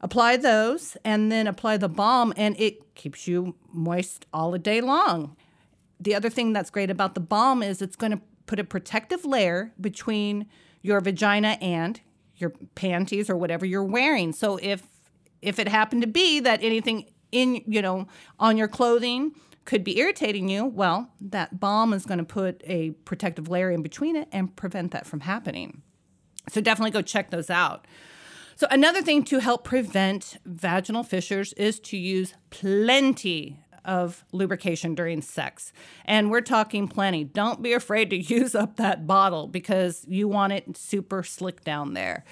Apply 0.00 0.38
those 0.38 0.96
and 1.04 1.30
then 1.30 1.46
apply 1.46 1.76
the 1.76 1.90
balm, 1.90 2.32
and 2.34 2.58
it 2.58 2.94
keeps 2.94 3.28
you 3.28 3.56
moist 3.74 4.24
all 4.32 4.50
the 4.50 4.58
day 4.58 4.80
long. 4.80 5.36
The 6.00 6.14
other 6.14 6.30
thing 6.30 6.54
that's 6.54 6.70
great 6.70 6.88
about 6.88 7.14
the 7.14 7.20
balm 7.20 7.62
is 7.62 7.82
it's 7.82 7.96
going 7.96 8.12
to 8.12 8.22
put 8.46 8.58
a 8.58 8.64
protective 8.64 9.26
layer 9.26 9.74
between 9.78 10.46
your 10.80 11.02
vagina 11.02 11.58
and 11.60 12.00
your 12.42 12.52
panties 12.74 13.30
or 13.30 13.36
whatever 13.36 13.64
you're 13.64 13.82
wearing. 13.84 14.32
So 14.32 14.58
if 14.60 14.82
if 15.40 15.58
it 15.58 15.68
happened 15.68 16.02
to 16.02 16.08
be 16.08 16.40
that 16.40 16.62
anything 16.62 17.06
in, 17.32 17.62
you 17.66 17.80
know, 17.80 18.06
on 18.38 18.56
your 18.56 18.68
clothing 18.68 19.32
could 19.64 19.82
be 19.82 19.98
irritating 19.98 20.48
you, 20.48 20.64
well, 20.66 21.10
that 21.20 21.58
balm 21.58 21.92
is 21.92 22.04
going 22.04 22.18
to 22.18 22.24
put 22.24 22.62
a 22.64 22.90
protective 23.04 23.48
layer 23.48 23.70
in 23.70 23.82
between 23.82 24.16
it 24.16 24.28
and 24.30 24.54
prevent 24.54 24.92
that 24.92 25.06
from 25.06 25.20
happening. 25.20 25.82
So 26.48 26.60
definitely 26.60 26.90
go 26.90 27.02
check 27.02 27.30
those 27.30 27.50
out. 27.50 27.86
So, 28.56 28.66
another 28.70 29.02
thing 29.02 29.24
to 29.24 29.38
help 29.38 29.64
prevent 29.64 30.36
vaginal 30.44 31.02
fissures 31.02 31.52
is 31.54 31.80
to 31.80 31.96
use 31.96 32.34
plenty 32.50 33.64
of 33.84 34.24
lubrication 34.32 34.94
during 34.94 35.22
sex. 35.22 35.72
And 36.04 36.30
we're 36.30 36.40
talking 36.40 36.88
plenty. 36.88 37.24
Don't 37.24 37.62
be 37.62 37.72
afraid 37.72 38.10
to 38.10 38.16
use 38.34 38.54
up 38.54 38.76
that 38.76 39.06
bottle 39.06 39.48
because 39.48 40.04
you 40.08 40.28
want 40.28 40.52
it 40.52 40.76
super 40.76 41.22
slick 41.22 41.64
down 41.64 41.94
there. 41.94 42.24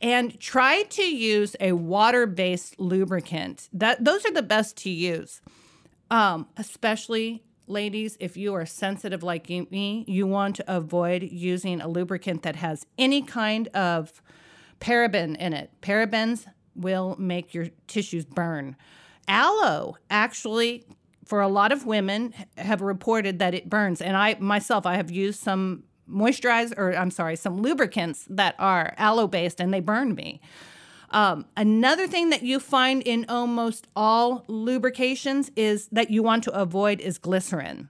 And 0.00 0.38
try 0.38 0.82
to 0.82 1.02
use 1.02 1.56
a 1.60 1.72
water-based 1.72 2.78
lubricant. 2.78 3.68
That 3.72 4.04
those 4.04 4.24
are 4.26 4.32
the 4.32 4.42
best 4.42 4.76
to 4.78 4.90
use. 4.90 5.40
Um, 6.10 6.48
especially 6.56 7.42
ladies, 7.66 8.16
if 8.20 8.36
you 8.36 8.54
are 8.54 8.66
sensitive 8.66 9.22
like 9.22 9.48
me, 9.48 10.04
you 10.06 10.26
want 10.26 10.56
to 10.56 10.76
avoid 10.76 11.22
using 11.22 11.80
a 11.80 11.88
lubricant 11.88 12.42
that 12.42 12.56
has 12.56 12.86
any 12.98 13.22
kind 13.22 13.68
of 13.68 14.22
paraben 14.80 15.36
in 15.36 15.52
it. 15.52 15.70
Parabens 15.80 16.46
will 16.74 17.16
make 17.18 17.54
your 17.54 17.68
tissues 17.86 18.24
burn. 18.24 18.76
Aloe 19.28 19.96
actually 20.10 20.84
for 21.24 21.40
a 21.40 21.48
lot 21.48 21.72
of 21.72 21.86
women 21.86 22.34
have 22.58 22.82
reported 22.82 23.38
that 23.38 23.54
it 23.54 23.68
burns 23.68 24.02
and 24.02 24.16
I 24.16 24.36
myself 24.40 24.84
I 24.86 24.96
have 24.96 25.10
used 25.10 25.40
some 25.40 25.84
moisturizer 26.10 26.76
or 26.76 26.94
I'm 26.96 27.10
sorry, 27.10 27.36
some 27.36 27.60
lubricants 27.60 28.26
that 28.28 28.54
are 28.58 28.94
aloe 28.98 29.26
based 29.26 29.60
and 29.60 29.72
they 29.72 29.80
burn 29.80 30.14
me. 30.14 30.40
Um, 31.10 31.46
another 31.56 32.08
thing 32.08 32.30
that 32.30 32.42
you 32.42 32.58
find 32.58 33.00
in 33.02 33.24
almost 33.28 33.86
all 33.94 34.44
lubrications 34.48 35.50
is 35.54 35.88
that 35.92 36.10
you 36.10 36.22
want 36.22 36.42
to 36.44 36.52
avoid 36.52 37.00
is 37.00 37.18
glycerin. 37.18 37.88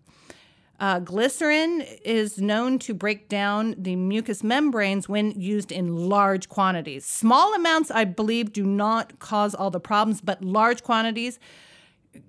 Uh, 0.81 0.99
glycerin 0.99 1.83
is 2.05 2.39
known 2.39 2.79
to 2.81 2.93
break 2.93 3.29
down 3.29 3.75
the 3.79 3.95
mucous 3.95 4.43
membranes 4.43 5.09
when 5.09 5.31
used 5.41 5.71
in 5.71 5.95
large 5.97 6.49
quantities. 6.49 7.05
Small 7.05 7.55
amounts, 7.55 7.91
I 7.91 8.05
believe, 8.05 8.53
do 8.53 8.65
not 8.65 9.19
cause 9.21 9.55
all 9.55 9.71
the 9.71 9.81
problems, 9.81 10.21
but 10.21 10.43
large 10.43 10.83
quantities 10.83 11.39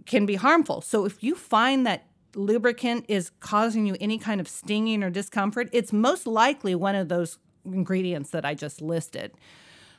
can 0.05 0.25
be 0.25 0.35
harmful. 0.35 0.81
So 0.81 1.05
if 1.05 1.23
you 1.23 1.35
find 1.35 1.87
that 1.87 2.05
lubricant 2.35 3.05
is 3.07 3.31
causing 3.39 3.87
you 3.87 3.97
any 3.99 4.19
kind 4.19 4.39
of 4.39 4.47
stinging 4.47 5.01
or 5.03 5.09
discomfort, 5.09 5.69
it's 5.71 5.91
most 5.91 6.27
likely 6.27 6.75
one 6.75 6.95
of 6.95 7.09
those 7.09 7.39
ingredients 7.65 8.29
that 8.29 8.45
I 8.45 8.53
just 8.53 8.79
listed. 8.79 9.31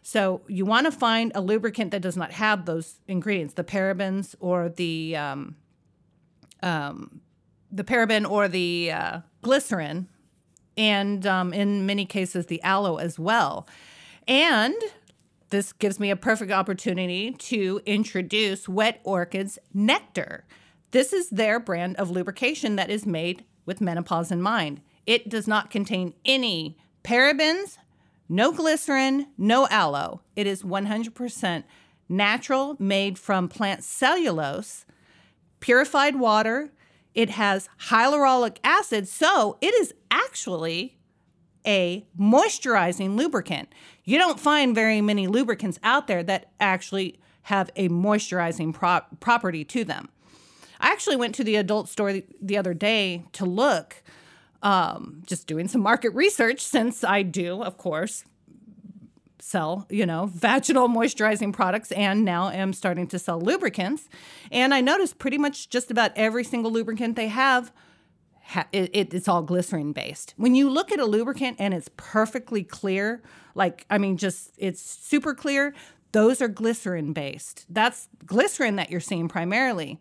So 0.02 0.42
you 0.46 0.64
want 0.64 0.86
to 0.86 0.92
find 0.92 1.32
a 1.34 1.40
lubricant 1.40 1.90
that 1.90 2.00
does 2.00 2.16
not 2.16 2.30
have 2.30 2.64
those 2.64 3.00
ingredients, 3.08 3.54
the 3.54 3.64
parabens 3.64 4.36
or 4.38 4.68
the 4.68 5.16
um, 5.16 5.56
um, 6.62 7.22
the 7.70 7.84
paraben 7.84 8.28
or 8.28 8.48
the 8.48 8.90
uh, 8.92 9.20
glycerin, 9.42 10.08
and 10.76 11.26
um, 11.26 11.52
in 11.52 11.86
many 11.86 12.04
cases 12.04 12.46
the 12.46 12.62
aloe 12.62 12.96
as 12.96 13.18
well. 13.18 13.66
And 14.28 14.74
this 15.50 15.72
gives 15.72 16.00
me 16.00 16.10
a 16.10 16.16
perfect 16.16 16.50
opportunity 16.50 17.32
to 17.32 17.80
introduce 17.86 18.68
Wet 18.68 19.00
Orchid's 19.04 19.58
Nectar. 19.72 20.44
This 20.90 21.12
is 21.12 21.30
their 21.30 21.60
brand 21.60 21.96
of 21.96 22.10
lubrication 22.10 22.76
that 22.76 22.90
is 22.90 23.06
made 23.06 23.44
with 23.64 23.80
menopause 23.80 24.30
in 24.30 24.40
mind. 24.40 24.80
It 25.06 25.28
does 25.28 25.46
not 25.46 25.70
contain 25.70 26.14
any 26.24 26.76
parabens, 27.04 27.78
no 28.28 28.50
glycerin, 28.52 29.28
no 29.38 29.68
aloe. 29.68 30.20
It 30.34 30.46
is 30.46 30.62
100% 30.62 31.64
natural, 32.08 32.76
made 32.78 33.18
from 33.18 33.48
plant 33.48 33.84
cellulose, 33.84 34.84
purified 35.60 36.16
water. 36.16 36.70
It 37.16 37.30
has 37.30 37.70
hyaluronic 37.88 38.58
acid, 38.62 39.08
so 39.08 39.56
it 39.62 39.74
is 39.74 39.94
actually 40.10 40.98
a 41.66 42.06
moisturizing 42.20 43.16
lubricant. 43.16 43.72
You 44.04 44.18
don't 44.18 44.38
find 44.38 44.74
very 44.74 45.00
many 45.00 45.26
lubricants 45.26 45.80
out 45.82 46.08
there 46.08 46.22
that 46.22 46.52
actually 46.60 47.18
have 47.44 47.70
a 47.74 47.88
moisturizing 47.88 48.72
property 49.18 49.64
to 49.64 49.82
them. 49.82 50.10
I 50.78 50.92
actually 50.92 51.16
went 51.16 51.34
to 51.36 51.44
the 51.44 51.56
adult 51.56 51.88
store 51.88 52.12
the, 52.12 52.24
the 52.40 52.58
other 52.58 52.74
day 52.74 53.24
to 53.32 53.46
look, 53.46 54.02
um, 54.62 55.22
just 55.26 55.46
doing 55.46 55.68
some 55.68 55.80
market 55.80 56.10
research 56.10 56.60
since 56.60 57.02
I 57.02 57.22
do, 57.22 57.62
of 57.62 57.78
course, 57.78 58.24
sell, 59.46 59.86
you 59.88 60.04
know, 60.04 60.26
vaginal 60.26 60.88
moisturizing 60.88 61.52
products 61.52 61.92
and 61.92 62.24
now 62.24 62.48
am 62.48 62.72
starting 62.72 63.06
to 63.06 63.16
sell 63.16 63.40
lubricants. 63.40 64.08
And 64.50 64.74
I 64.74 64.80
noticed 64.80 65.18
pretty 65.18 65.38
much 65.38 65.68
just 65.68 65.88
about 65.88 66.10
every 66.16 66.42
single 66.42 66.72
lubricant 66.72 67.14
they 67.14 67.28
have 67.28 67.72
it, 68.72 68.90
it, 68.92 69.14
it's 69.14 69.28
all 69.28 69.42
glycerin 69.42 69.92
based. 69.92 70.34
When 70.36 70.54
you 70.54 70.68
look 70.68 70.90
at 70.90 70.98
a 70.98 71.04
lubricant 71.04 71.56
and 71.60 71.74
it's 71.74 71.88
perfectly 71.96 72.64
clear, 72.64 73.22
like, 73.54 73.86
I 73.88 73.98
mean, 73.98 74.16
just 74.16 74.50
it's 74.58 74.80
super 74.80 75.34
clear, 75.34 75.74
those 76.10 76.40
are 76.42 76.48
glycerin 76.48 77.12
based. 77.12 77.66
That's 77.68 78.08
glycerin 78.24 78.76
that 78.76 78.90
you're 78.90 79.00
seeing 79.00 79.28
primarily. 79.28 80.00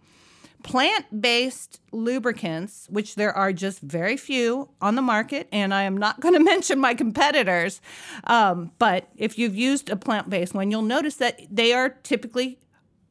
Plant 0.66 1.22
based 1.22 1.80
lubricants, 1.92 2.88
which 2.90 3.14
there 3.14 3.32
are 3.32 3.54
just 3.54 3.82
very 3.82 4.18
few 4.18 4.70
on 4.82 4.96
the 4.96 5.02
market, 5.04 5.48
and 5.52 5.72
I 5.72 5.84
am 5.84 5.96
not 5.96 6.20
going 6.22 6.34
to 6.34 6.40
mention 6.40 6.80
my 6.80 6.96
competitors, 6.96 7.82
um, 8.24 8.72
but 8.80 9.10
if 9.16 9.38
you've 9.38 9.56
used 9.56 9.92
a 9.92 9.96
plant 9.96 10.28
based 10.28 10.56
one, 10.56 10.72
you'll 10.72 10.82
notice 10.82 11.18
that 11.18 11.40
they 11.52 11.72
are 11.72 11.90
typically 11.90 12.58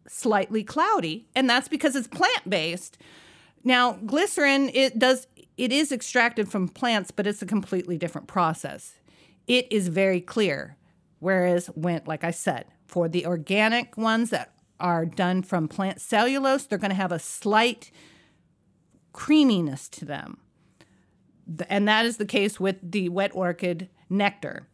slightly 0.08 0.64
cloudy, 0.64 1.28
and 1.36 1.48
that's 1.48 1.68
because 1.68 1.94
it's 1.94 2.08
plant 2.08 2.50
based. 2.50 2.98
Now, 3.62 3.92
glycerin 3.92 4.70
it 4.74 4.98
does 4.98 5.28
it 5.56 5.70
is 5.70 5.92
extracted 5.92 6.48
from 6.48 6.68
plants, 6.68 7.12
but 7.12 7.24
it's 7.24 7.40
a 7.40 7.46
completely 7.46 7.96
different 7.96 8.26
process. 8.26 8.94
It 9.46 9.70
is 9.70 9.86
very 9.86 10.20
clear. 10.20 10.76
Whereas 11.20 11.68
when 11.68 12.02
like 12.04 12.24
I 12.24 12.32
said, 12.32 12.66
for 12.84 13.08
the 13.08 13.26
organic 13.26 13.96
ones 13.96 14.30
that 14.30 14.53
are 14.80 15.06
done 15.06 15.42
from 15.42 15.68
plant 15.68 16.00
cellulose, 16.00 16.66
they're 16.66 16.78
going 16.78 16.90
to 16.90 16.96
have 16.96 17.12
a 17.12 17.18
slight 17.18 17.90
creaminess 19.12 19.88
to 19.88 20.04
them. 20.04 20.38
And 21.68 21.86
that 21.86 22.06
is 22.06 22.16
the 22.16 22.24
case 22.26 22.58
with 22.58 22.76
the 22.82 23.08
wet 23.08 23.30
orchid 23.34 23.88
nectar. 24.08 24.66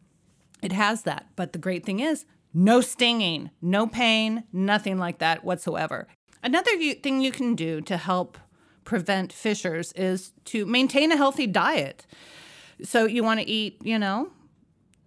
It 0.61 0.71
has 0.71 1.03
that. 1.03 1.27
But 1.35 1.53
the 1.53 1.59
great 1.59 1.85
thing 1.85 1.99
is, 1.99 2.25
no 2.53 2.81
stinging, 2.81 3.51
no 3.61 3.87
pain, 3.87 4.43
nothing 4.51 4.97
like 4.97 5.19
that 5.19 5.43
whatsoever. 5.43 6.07
Another 6.43 6.71
thing 6.77 7.21
you 7.21 7.31
can 7.31 7.55
do 7.55 7.81
to 7.81 7.97
help 7.97 8.37
prevent 8.83 9.31
fissures 9.31 9.91
is 9.93 10.33
to 10.45 10.65
maintain 10.65 11.11
a 11.11 11.17
healthy 11.17 11.47
diet. 11.47 12.05
So 12.83 13.05
you 13.05 13.23
want 13.23 13.39
to 13.39 13.47
eat, 13.47 13.77
you 13.83 13.99
know, 13.99 14.31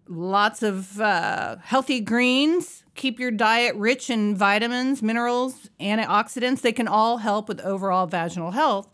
lots 0.08 0.62
of 0.62 1.00
uh, 1.00 1.56
healthy 1.62 2.00
greens. 2.00 2.84
Keep 2.94 3.18
your 3.18 3.30
diet 3.30 3.74
rich 3.76 4.10
in 4.10 4.36
vitamins, 4.36 5.02
minerals, 5.02 5.68
antioxidants. 5.80 6.60
They 6.60 6.72
can 6.72 6.88
all 6.88 7.18
help 7.18 7.48
with 7.48 7.60
overall 7.60 8.06
vaginal 8.06 8.52
health. 8.52 8.88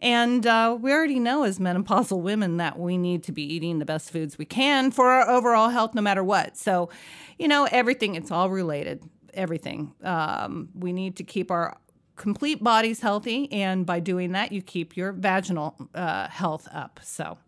And 0.00 0.44
uh, 0.46 0.76
we 0.80 0.92
already 0.92 1.20
know 1.20 1.44
as 1.44 1.60
menopausal 1.60 2.20
women 2.20 2.56
that 2.56 2.78
we 2.78 2.98
need 2.98 3.22
to 3.24 3.32
be 3.32 3.42
eating 3.42 3.78
the 3.78 3.84
best 3.84 4.10
foods 4.10 4.36
we 4.36 4.44
can 4.44 4.90
for 4.90 5.06
our 5.06 5.28
overall 5.28 5.68
health, 5.68 5.94
no 5.94 6.02
matter 6.02 6.24
what. 6.24 6.56
So, 6.56 6.90
you 7.38 7.46
know, 7.46 7.68
everything, 7.70 8.16
it's 8.16 8.32
all 8.32 8.50
related, 8.50 9.04
everything. 9.32 9.94
Um, 10.02 10.70
we 10.74 10.92
need 10.92 11.16
to 11.16 11.24
keep 11.24 11.52
our 11.52 11.76
complete 12.16 12.62
bodies 12.62 13.00
healthy, 13.00 13.50
and 13.52 13.86
by 13.86 14.00
doing 14.00 14.32
that, 14.32 14.50
you 14.52 14.60
keep 14.60 14.96
your 14.96 15.12
vaginal 15.12 15.76
uh, 15.94 16.28
health 16.28 16.68
up. 16.72 16.98
So, 17.02 17.38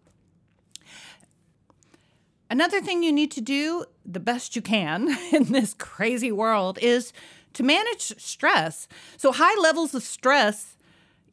another 2.50 2.80
thing 2.80 3.02
you 3.02 3.12
need 3.12 3.30
to 3.32 3.40
do 3.40 3.84
the 4.04 4.20
best 4.20 4.54
you 4.56 4.62
can 4.62 5.16
in 5.32 5.44
this 5.52 5.74
crazy 5.74 6.32
world 6.32 6.78
is 6.80 7.12
to 7.54 7.62
manage 7.62 8.18
stress. 8.20 8.88
So, 9.16 9.32
high 9.32 9.60
levels 9.60 9.94
of 9.94 10.02
stress 10.02 10.70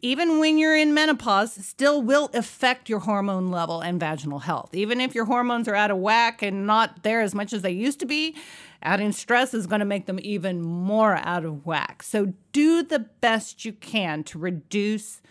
even 0.04 0.40
when 0.40 0.58
you're 0.58 0.76
in 0.76 0.96
menopause, 0.96 1.54
still 1.64 2.02
will 2.02 2.32
affect 2.34 2.90
your 2.90 3.02
hormone 3.02 3.52
level 3.52 3.82
and 3.82 4.00
vaginal 4.00 4.40
health. 4.40 4.74
Even 4.74 5.00
if 5.00 5.14
your 5.14 5.26
hormones 5.26 5.68
are 5.68 5.76
out 5.76 5.92
of 5.92 5.98
whack 5.98 6.42
and 6.42 6.66
not 6.66 7.04
there 7.04 7.22
as 7.22 7.36
much 7.36 7.54
as 7.54 7.62
they 7.62 7.70
used 7.70 8.00
to 8.00 8.08
be, 8.08 8.36
Adding 8.84 9.12
stress 9.12 9.54
is 9.54 9.68
going 9.68 9.80
to 9.80 9.86
make 9.86 10.08
them 10.08 10.20
even 10.24 10.62
more 10.62 11.16
out 11.18 11.46
of 11.46 11.66
whack. 11.66 12.02
So 12.02 12.34
do 12.52 12.82
the 12.82 13.00
best 13.00 13.64
you 13.64 13.74
can 13.74 14.24
to 14.26 14.40
reduce 14.40 15.22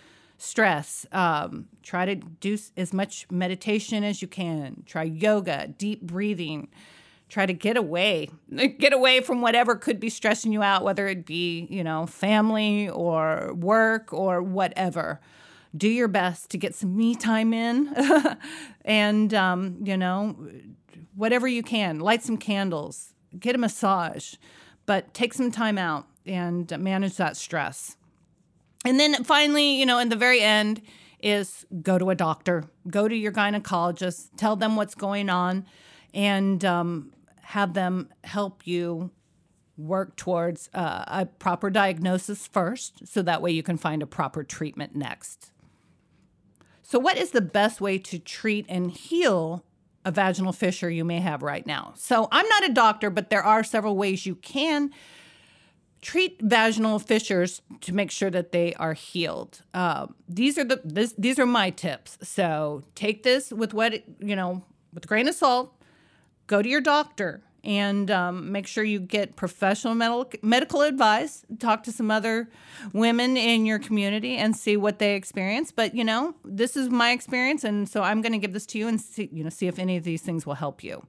stress. 0.40 1.06
Um, 1.12 1.66
try 1.82 2.06
to 2.06 2.16
do 2.16 2.56
as 2.76 2.92
much 2.92 3.26
meditation 3.30 4.02
as 4.04 4.22
you 4.22 4.28
can. 4.28 4.82
Try 4.86 5.04
yoga, 5.04 5.68
deep 5.68 6.02
breathing. 6.02 6.68
Try 7.28 7.46
to 7.46 7.52
get 7.52 7.76
away, 7.76 8.30
get 8.78 8.92
away 8.92 9.20
from 9.20 9.40
whatever 9.40 9.76
could 9.76 10.00
be 10.00 10.10
stressing 10.10 10.52
you 10.52 10.62
out, 10.62 10.82
whether 10.82 11.06
it 11.06 11.24
be, 11.24 11.66
you 11.70 11.84
know, 11.84 12.06
family 12.06 12.88
or 12.88 13.52
work 13.54 14.12
or 14.12 14.42
whatever. 14.42 15.20
Do 15.76 15.88
your 15.88 16.08
best 16.08 16.50
to 16.50 16.58
get 16.58 16.74
some 16.74 16.96
me 16.96 17.14
time 17.14 17.52
in 17.52 17.94
and, 18.84 19.32
um, 19.32 19.78
you 19.84 19.96
know, 19.96 20.36
whatever 21.14 21.46
you 21.46 21.62
can. 21.62 22.00
Light 22.00 22.24
some 22.24 22.36
candles, 22.36 23.14
get 23.38 23.54
a 23.54 23.58
massage, 23.58 24.34
but 24.86 25.14
take 25.14 25.32
some 25.34 25.52
time 25.52 25.78
out 25.78 26.06
and 26.26 26.76
manage 26.78 27.16
that 27.16 27.36
stress. 27.36 27.96
And 28.84 28.98
then 28.98 29.24
finally, 29.24 29.72
you 29.72 29.86
know, 29.86 29.98
in 29.98 30.08
the 30.08 30.16
very 30.16 30.40
end, 30.40 30.82
is 31.22 31.66
go 31.82 31.98
to 31.98 32.10
a 32.10 32.14
doctor, 32.14 32.64
go 32.88 33.06
to 33.06 33.14
your 33.14 33.32
gynecologist, 33.32 34.30
tell 34.36 34.56
them 34.56 34.76
what's 34.76 34.94
going 34.94 35.28
on, 35.28 35.66
and 36.14 36.64
um, 36.64 37.12
have 37.42 37.74
them 37.74 38.08
help 38.24 38.66
you 38.66 39.10
work 39.76 40.16
towards 40.16 40.68
uh, 40.74 41.04
a 41.06 41.26
proper 41.26 41.70
diagnosis 41.70 42.46
first, 42.46 43.06
so 43.06 43.22
that 43.22 43.42
way 43.42 43.50
you 43.50 43.62
can 43.62 43.76
find 43.76 44.02
a 44.02 44.06
proper 44.06 44.42
treatment 44.42 44.94
next. 44.94 45.52
So, 46.82 46.98
what 46.98 47.16
is 47.16 47.30
the 47.30 47.40
best 47.40 47.80
way 47.80 47.98
to 47.98 48.18
treat 48.18 48.66
and 48.68 48.90
heal 48.90 49.64
a 50.04 50.10
vaginal 50.10 50.52
fissure 50.52 50.90
you 50.90 51.04
may 51.04 51.20
have 51.20 51.42
right 51.42 51.66
now. 51.66 51.92
So, 51.96 52.28
I'm 52.32 52.48
not 52.48 52.68
a 52.68 52.72
doctor, 52.72 53.10
but 53.10 53.30
there 53.30 53.42
are 53.42 53.62
several 53.62 53.96
ways 53.96 54.26
you 54.26 54.34
can 54.34 54.90
treat 56.02 56.40
vaginal 56.40 56.98
fissures 56.98 57.62
to 57.82 57.94
make 57.94 58.10
sure 58.10 58.30
that 58.30 58.52
they 58.52 58.74
are 58.74 58.94
healed. 58.94 59.62
Uh, 59.74 60.06
these 60.28 60.58
are 60.58 60.64
the 60.64 60.80
this, 60.84 61.14
these 61.18 61.38
are 61.38 61.46
my 61.46 61.70
tips. 61.70 62.18
So, 62.22 62.82
take 62.94 63.22
this 63.22 63.50
with 63.52 63.74
what 63.74 64.02
you 64.20 64.36
know 64.36 64.62
with 64.92 65.04
a 65.04 65.08
grain 65.08 65.28
of 65.28 65.34
salt. 65.34 65.74
Go 66.46 66.62
to 66.62 66.68
your 66.68 66.80
doctor 66.80 67.42
and 67.62 68.10
um, 68.10 68.50
make 68.50 68.66
sure 68.66 68.82
you 68.82 68.98
get 68.98 69.36
professional 69.36 69.94
medical 69.94 70.30
medical 70.42 70.82
advice. 70.82 71.44
Talk 71.58 71.82
to 71.84 71.92
some 71.92 72.10
other 72.10 72.48
women 72.92 73.36
in 73.36 73.66
your 73.66 73.78
community 73.78 74.36
and 74.36 74.56
see 74.56 74.76
what 74.76 74.98
they 74.98 75.14
experience. 75.14 75.70
But 75.70 75.94
you 75.94 76.04
know, 76.04 76.34
this 76.44 76.76
is 76.76 76.88
my 76.88 77.12
experience, 77.12 77.64
and 77.64 77.88
so 77.88 78.02
I'm 78.02 78.22
going 78.22 78.32
to 78.32 78.38
give 78.38 78.52
this 78.52 78.66
to 78.66 78.78
you 78.78 78.88
and 78.88 79.00
see 79.00 79.28
you 79.32 79.44
know 79.44 79.50
see 79.50 79.66
if 79.66 79.78
any 79.78 79.96
of 79.96 80.04
these 80.04 80.22
things 80.22 80.46
will 80.46 80.54
help 80.54 80.82
you. 80.82 81.06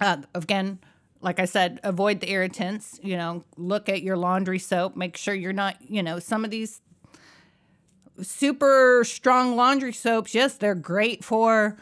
Uh, 0.00 0.18
again, 0.34 0.78
like 1.26 1.40
I 1.40 1.44
said, 1.44 1.80
avoid 1.82 2.20
the 2.20 2.30
irritants. 2.30 3.00
You 3.02 3.16
know, 3.16 3.42
look 3.56 3.88
at 3.88 4.00
your 4.00 4.16
laundry 4.16 4.60
soap. 4.60 4.94
Make 4.94 5.16
sure 5.16 5.34
you're 5.34 5.52
not 5.52 5.76
you 5.82 6.00
know 6.00 6.20
some 6.20 6.44
of 6.44 6.52
these 6.52 6.80
super 8.22 9.02
strong 9.04 9.56
laundry 9.56 9.92
soaps. 9.92 10.36
Yes, 10.36 10.54
they're 10.54 10.76
great 10.76 11.24
for 11.24 11.76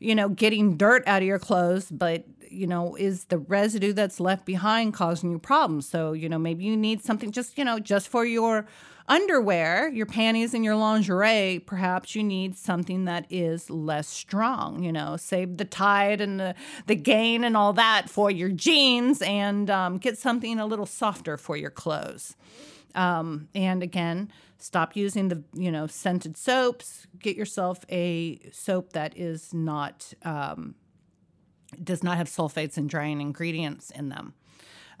you 0.00 0.14
know 0.14 0.30
getting 0.30 0.78
dirt 0.78 1.06
out 1.06 1.20
of 1.20 1.28
your 1.28 1.38
clothes, 1.38 1.90
but 1.90 2.24
you 2.48 2.66
know, 2.66 2.94
is 2.96 3.24
the 3.24 3.36
residue 3.36 3.92
that's 3.92 4.18
left 4.18 4.46
behind 4.46 4.94
causing 4.94 5.30
you 5.30 5.38
problems? 5.38 5.86
So, 5.86 6.12
you 6.12 6.28
know, 6.28 6.38
maybe 6.38 6.64
you 6.64 6.74
need 6.74 7.02
something 7.02 7.30
just, 7.30 7.58
you 7.58 7.64
know, 7.64 7.78
just 7.78 8.08
for 8.08 8.24
your 8.24 8.66
underwear, 9.08 9.88
your 9.88 10.06
panties, 10.06 10.54
and 10.54 10.64
your 10.64 10.76
lingerie. 10.76 11.60
Perhaps 11.66 12.14
you 12.14 12.22
need 12.22 12.56
something 12.56 13.04
that 13.04 13.26
is 13.30 13.70
less 13.70 14.08
strong, 14.08 14.82
you 14.82 14.92
know, 14.92 15.16
save 15.16 15.56
the 15.56 15.64
Tide 15.64 16.20
and 16.20 16.40
the, 16.40 16.54
the 16.86 16.96
gain 16.96 17.44
and 17.44 17.56
all 17.56 17.72
that 17.74 18.08
for 18.08 18.30
your 18.30 18.48
jeans 18.48 19.22
and 19.22 19.70
um, 19.70 19.98
get 19.98 20.18
something 20.18 20.58
a 20.58 20.66
little 20.66 20.86
softer 20.86 21.36
for 21.36 21.56
your 21.56 21.70
clothes. 21.70 22.36
Um, 22.94 23.48
and 23.54 23.82
again, 23.82 24.32
stop 24.58 24.96
using 24.96 25.28
the 25.28 25.42
you 25.52 25.70
know 25.70 25.86
scented 25.86 26.36
soaps. 26.36 27.06
Get 27.18 27.36
yourself 27.36 27.84
a 27.90 28.40
soap 28.52 28.92
that 28.94 29.16
is 29.16 29.52
not 29.52 30.12
um, 30.22 30.74
does 31.82 32.02
not 32.02 32.16
have 32.16 32.28
sulfates 32.28 32.76
and 32.76 32.88
drying 32.88 33.20
ingredients 33.20 33.90
in 33.90 34.08
them. 34.08 34.34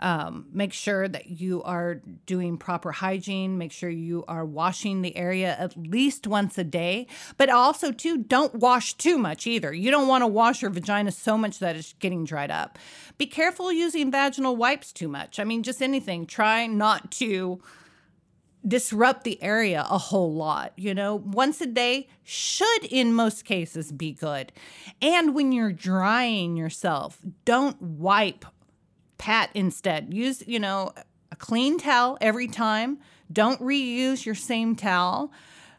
Um, 0.00 0.46
make 0.52 0.72
sure 0.72 1.08
that 1.08 1.26
you 1.40 1.62
are 1.62 2.02
doing 2.26 2.58
proper 2.58 2.92
hygiene. 2.92 3.58
Make 3.58 3.72
sure 3.72 3.88
you 3.88 4.24
are 4.28 4.44
washing 4.44 5.02
the 5.02 5.16
area 5.16 5.56
at 5.58 5.76
least 5.76 6.26
once 6.26 6.58
a 6.58 6.64
day. 6.64 7.06
But 7.38 7.48
also, 7.48 7.92
too, 7.92 8.18
don't 8.18 8.54
wash 8.54 8.94
too 8.94 9.18
much 9.18 9.46
either. 9.46 9.72
You 9.72 9.90
don't 9.90 10.08
want 10.08 10.22
to 10.22 10.26
wash 10.26 10.62
your 10.62 10.70
vagina 10.70 11.12
so 11.12 11.38
much 11.38 11.58
that 11.60 11.76
it's 11.76 11.94
getting 11.94 12.24
dried 12.24 12.50
up. 12.50 12.78
Be 13.18 13.26
careful 13.26 13.72
using 13.72 14.10
vaginal 14.10 14.56
wipes 14.56 14.92
too 14.92 15.08
much. 15.08 15.40
I 15.40 15.44
mean, 15.44 15.62
just 15.62 15.82
anything. 15.82 16.26
Try 16.26 16.66
not 16.66 17.10
to 17.12 17.60
disrupt 18.66 19.24
the 19.24 19.40
area 19.42 19.86
a 19.88 19.98
whole 19.98 20.34
lot. 20.34 20.72
You 20.76 20.94
know, 20.94 21.14
once 21.14 21.60
a 21.60 21.66
day 21.66 22.08
should, 22.24 22.84
in 22.84 23.12
most 23.14 23.44
cases, 23.44 23.92
be 23.92 24.12
good. 24.12 24.52
And 25.00 25.34
when 25.34 25.52
you're 25.52 25.72
drying 25.72 26.56
yourself, 26.56 27.20
don't 27.44 27.80
wipe, 27.80 28.44
pat 29.18 29.50
instead. 29.54 30.12
Use, 30.12 30.42
you 30.46 30.58
know, 30.58 30.92
a 31.30 31.36
clean 31.36 31.78
towel 31.78 32.18
every 32.20 32.48
time. 32.48 32.98
Don't 33.32 33.60
reuse 33.60 34.24
your 34.24 34.34
same 34.34 34.76
towel. 34.76 35.32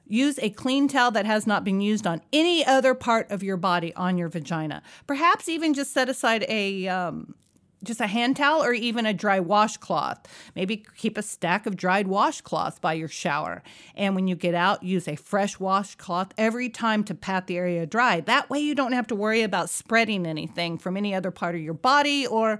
Use 0.07 0.39
a 0.39 0.49
clean 0.49 0.87
towel 0.87 1.11
that 1.11 1.25
has 1.25 1.45
not 1.45 1.63
been 1.63 1.81
used 1.81 2.07
on 2.07 2.21
any 2.31 2.65
other 2.65 2.93
part 2.93 3.29
of 3.29 3.43
your 3.43 3.57
body 3.57 3.93
on 3.95 4.17
your 4.17 4.29
vagina. 4.29 4.81
Perhaps 5.05 5.49
even 5.49 5.73
just 5.73 5.91
set 5.91 6.07
aside 6.07 6.45
a 6.47 6.87
um, 6.87 7.35
just 7.83 8.01
a 8.01 8.07
hand 8.07 8.37
towel 8.37 8.63
or 8.63 8.73
even 8.73 9.05
a 9.05 9.13
dry 9.13 9.39
washcloth. 9.39 10.19
Maybe 10.55 10.83
keep 10.97 11.17
a 11.17 11.21
stack 11.21 11.65
of 11.65 11.75
dried 11.75 12.07
washcloths 12.07 12.81
by 12.81 12.93
your 12.93 13.07
shower. 13.07 13.63
And 13.95 14.15
when 14.15 14.27
you 14.27 14.35
get 14.35 14.55
out, 14.55 14.83
use 14.83 15.07
a 15.07 15.15
fresh 15.15 15.59
washcloth 15.59 16.33
every 16.37 16.69
time 16.69 17.03
to 17.05 17.13
pat 17.13 17.47
the 17.47 17.57
area 17.57 17.85
dry. 17.85 18.21
That 18.21 18.49
way, 18.49 18.59
you 18.59 18.75
don't 18.75 18.93
have 18.93 19.07
to 19.07 19.15
worry 19.15 19.41
about 19.41 19.69
spreading 19.69 20.25
anything 20.25 20.77
from 20.77 20.97
any 20.97 21.13
other 21.13 21.31
part 21.31 21.55
of 21.55 21.61
your 21.61 21.73
body. 21.73 22.25
Or, 22.25 22.59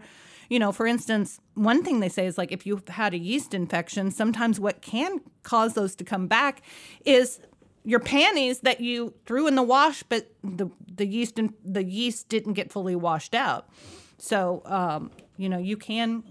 you 0.49 0.59
know, 0.59 0.71
for 0.71 0.85
instance, 0.87 1.39
one 1.55 1.83
thing 1.83 1.99
they 1.99 2.09
say 2.09 2.25
is 2.25 2.37
like 2.37 2.51
if 2.51 2.65
you've 2.65 2.87
had 2.87 3.13
a 3.13 3.17
yeast 3.17 3.53
infection, 3.53 4.11
sometimes 4.11 4.59
what 4.59 4.81
can 4.81 5.21
cause 5.43 5.73
those 5.73 5.95
to 5.95 6.03
come 6.03 6.27
back 6.27 6.61
is 7.05 7.39
your 7.83 7.99
panties 7.99 8.59
that 8.59 8.81
you 8.81 9.13
threw 9.25 9.47
in 9.47 9.55
the 9.55 9.63
wash, 9.63 10.03
but 10.03 10.29
the, 10.43 10.67
the 10.93 11.05
yeast 11.05 11.39
and 11.39 11.53
the 11.63 11.83
yeast 11.83 12.27
didn't 12.27 12.53
get 12.53 12.71
fully 12.71 12.95
washed 12.95 13.33
out. 13.33 13.69
So, 14.17 14.61
um, 14.65 15.11
you 15.37 15.47
know, 15.47 15.57
you 15.57 15.77
can 15.77 16.23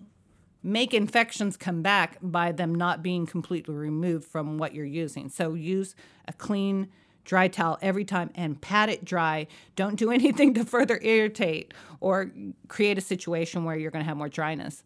make 0.63 0.93
infections 0.93 1.57
come 1.57 1.81
back 1.81 2.19
by 2.21 2.53
them 2.53 2.75
not 2.75 3.03
being 3.03 3.25
completely 3.25 3.75
removed 3.75 4.27
from 4.27 4.59
what 4.59 4.75
you're 4.75 4.85
using. 4.85 5.31
So, 5.31 5.55
use 5.55 5.95
a 6.29 6.33
clean, 6.33 6.89
dry 7.27 7.49
towel 7.49 7.79
every 7.83 8.07
time 8.07 8.31
and 8.35 8.59
pat 8.59 8.89
it 8.89 9.05
dry. 9.05 9.47
Don't 9.75 9.97
do 9.97 10.11
anything 10.21 10.55
to 10.55 10.65
further 10.65 10.99
irritate 11.03 11.75
or 12.01 12.31
create 12.69 12.97
a 12.97 13.03
situation 13.03 13.65
where 13.65 13.77
you're 13.77 13.91
going 13.91 14.05
to 14.05 14.09
have 14.09 14.17
more 14.17 14.31
dryness. 14.31 14.83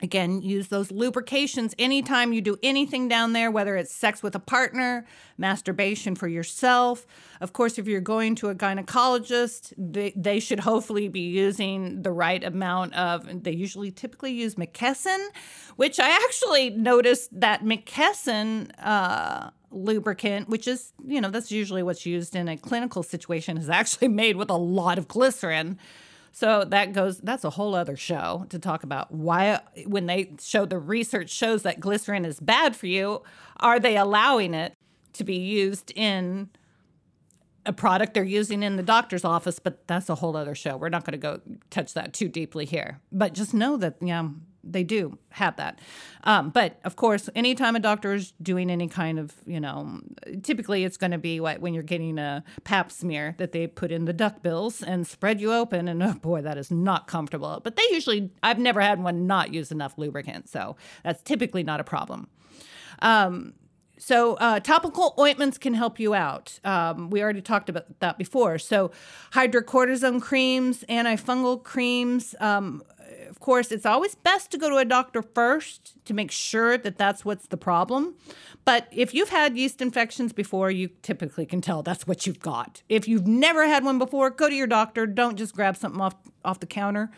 Again, 0.00 0.42
use 0.42 0.68
those 0.68 0.92
lubrications 0.92 1.74
anytime 1.76 2.32
you 2.32 2.40
do 2.40 2.56
anything 2.62 3.08
down 3.08 3.32
there, 3.32 3.50
whether 3.50 3.76
it's 3.76 3.92
sex 3.92 4.22
with 4.22 4.36
a 4.36 4.38
partner, 4.38 5.04
masturbation 5.36 6.14
for 6.14 6.28
yourself. 6.28 7.04
Of 7.40 7.52
course, 7.52 7.78
if 7.80 7.88
you're 7.88 8.00
going 8.00 8.36
to 8.36 8.48
a 8.48 8.54
gynecologist, 8.54 9.72
they, 9.76 10.12
they 10.14 10.38
should 10.38 10.60
hopefully 10.60 11.08
be 11.08 11.22
using 11.22 12.02
the 12.02 12.12
right 12.12 12.44
amount 12.44 12.94
of, 12.94 13.42
they 13.42 13.50
usually 13.50 13.90
typically 13.90 14.30
use 14.30 14.54
McKesson, 14.54 15.18
which 15.74 15.98
I 15.98 16.10
actually 16.10 16.70
noticed 16.70 17.40
that 17.40 17.64
McKesson 17.64 18.70
uh, 18.80 19.50
lubricant, 19.70 20.48
which 20.48 20.66
is, 20.66 20.92
you 21.04 21.20
know, 21.20 21.30
that's 21.30 21.50
usually 21.50 21.82
what's 21.82 22.06
used 22.06 22.34
in 22.34 22.48
a 22.48 22.56
clinical 22.56 23.02
situation, 23.02 23.56
is 23.56 23.68
actually 23.68 24.08
made 24.24 24.36
with 24.36 24.50
a 24.50 24.56
lot 24.56 24.98
of 24.98 25.08
glycerin. 25.08 25.78
So 26.32 26.64
that 26.64 26.92
goes, 26.92 27.18
that's 27.18 27.44
a 27.44 27.50
whole 27.50 27.74
other 27.74 27.96
show 27.96 28.46
to 28.50 28.58
talk 28.58 28.82
about 28.84 29.10
why, 29.10 29.60
when 29.86 30.06
they 30.06 30.32
show 30.40 30.64
the 30.66 30.78
research 30.78 31.30
shows 31.30 31.62
that 31.62 31.80
glycerin 31.80 32.24
is 32.24 32.38
bad 32.38 32.76
for 32.76 32.86
you, 32.86 33.22
are 33.58 33.80
they 33.80 33.96
allowing 33.96 34.54
it 34.54 34.74
to 35.14 35.24
be 35.24 35.36
used 35.36 35.92
in 35.96 36.48
a 37.66 37.72
product 37.72 38.14
they're 38.14 38.24
using 38.24 38.62
in 38.62 38.76
the 38.76 38.82
doctor's 38.82 39.24
office? 39.24 39.58
But 39.58 39.86
that's 39.88 40.08
a 40.08 40.14
whole 40.16 40.36
other 40.36 40.54
show. 40.54 40.76
We're 40.76 40.90
not 40.90 41.04
going 41.04 41.12
to 41.12 41.18
go 41.18 41.40
touch 41.70 41.94
that 41.94 42.12
too 42.12 42.28
deeply 42.28 42.66
here. 42.66 43.00
But 43.10 43.32
just 43.32 43.52
know 43.52 43.76
that, 43.78 43.96
yeah, 44.00 44.28
they 44.72 44.84
do 44.84 45.18
have 45.30 45.56
that. 45.56 45.80
Um, 46.24 46.50
but 46.50 46.78
of 46.84 46.96
course, 46.96 47.28
anytime 47.34 47.76
a 47.76 47.80
doctor 47.80 48.14
is 48.14 48.32
doing 48.42 48.70
any 48.70 48.88
kind 48.88 49.18
of, 49.18 49.34
you 49.46 49.60
know, 49.60 50.00
typically 50.42 50.84
it's 50.84 50.96
going 50.96 51.12
to 51.12 51.18
be 51.18 51.40
what 51.40 51.60
when 51.60 51.74
you're 51.74 51.82
getting 51.82 52.18
a 52.18 52.44
pap 52.64 52.90
smear 52.92 53.34
that 53.38 53.52
they 53.52 53.66
put 53.66 53.90
in 53.92 54.04
the 54.04 54.12
duck 54.12 54.42
bills 54.42 54.82
and 54.82 55.06
spread 55.06 55.40
you 55.40 55.52
open. 55.52 55.88
And 55.88 56.02
oh 56.02 56.14
boy, 56.14 56.42
that 56.42 56.58
is 56.58 56.70
not 56.70 57.06
comfortable. 57.06 57.60
But 57.62 57.76
they 57.76 57.84
usually, 57.90 58.30
I've 58.42 58.58
never 58.58 58.80
had 58.80 59.02
one 59.02 59.26
not 59.26 59.52
use 59.52 59.72
enough 59.72 59.96
lubricant. 59.96 60.48
So 60.48 60.76
that's 61.04 61.22
typically 61.22 61.62
not 61.62 61.80
a 61.80 61.84
problem. 61.84 62.28
Um, 63.00 63.54
so, 63.98 64.34
uh, 64.34 64.60
topical 64.60 65.14
ointments 65.18 65.58
can 65.58 65.74
help 65.74 65.98
you 65.98 66.14
out. 66.14 66.60
Um, 66.64 67.10
we 67.10 67.22
already 67.22 67.42
talked 67.42 67.68
about 67.68 67.98
that 67.98 68.16
before. 68.16 68.58
So, 68.58 68.92
hydrocortisone 69.32 70.22
creams, 70.22 70.84
antifungal 70.88 71.62
creams, 71.62 72.34
um, 72.38 72.82
of 73.28 73.40
course, 73.40 73.70
it's 73.70 73.86
always 73.86 74.14
best 74.14 74.50
to 74.50 74.58
go 74.58 74.68
to 74.68 74.76
a 74.76 74.84
doctor 74.84 75.22
first 75.22 75.94
to 76.04 76.14
make 76.14 76.30
sure 76.30 76.78
that 76.78 76.98
that's 76.98 77.24
what's 77.24 77.46
the 77.46 77.56
problem. 77.56 78.14
But 78.64 78.88
if 78.90 79.14
you've 79.14 79.28
had 79.28 79.56
yeast 79.56 79.80
infections 79.80 80.32
before, 80.32 80.70
you 80.70 80.88
typically 81.02 81.46
can 81.46 81.60
tell 81.60 81.82
that's 81.82 82.06
what 82.06 82.26
you've 82.26 82.40
got. 82.40 82.82
If 82.88 83.08
you've 83.08 83.26
never 83.26 83.66
had 83.66 83.84
one 83.84 83.98
before, 83.98 84.30
go 84.30 84.48
to 84.48 84.54
your 84.54 84.66
doctor. 84.66 85.06
Don't 85.06 85.36
just 85.36 85.54
grab 85.54 85.76
something 85.76 86.00
off 86.00 86.14
off 86.48 86.60
the 86.60 86.66
counter. 86.66 87.10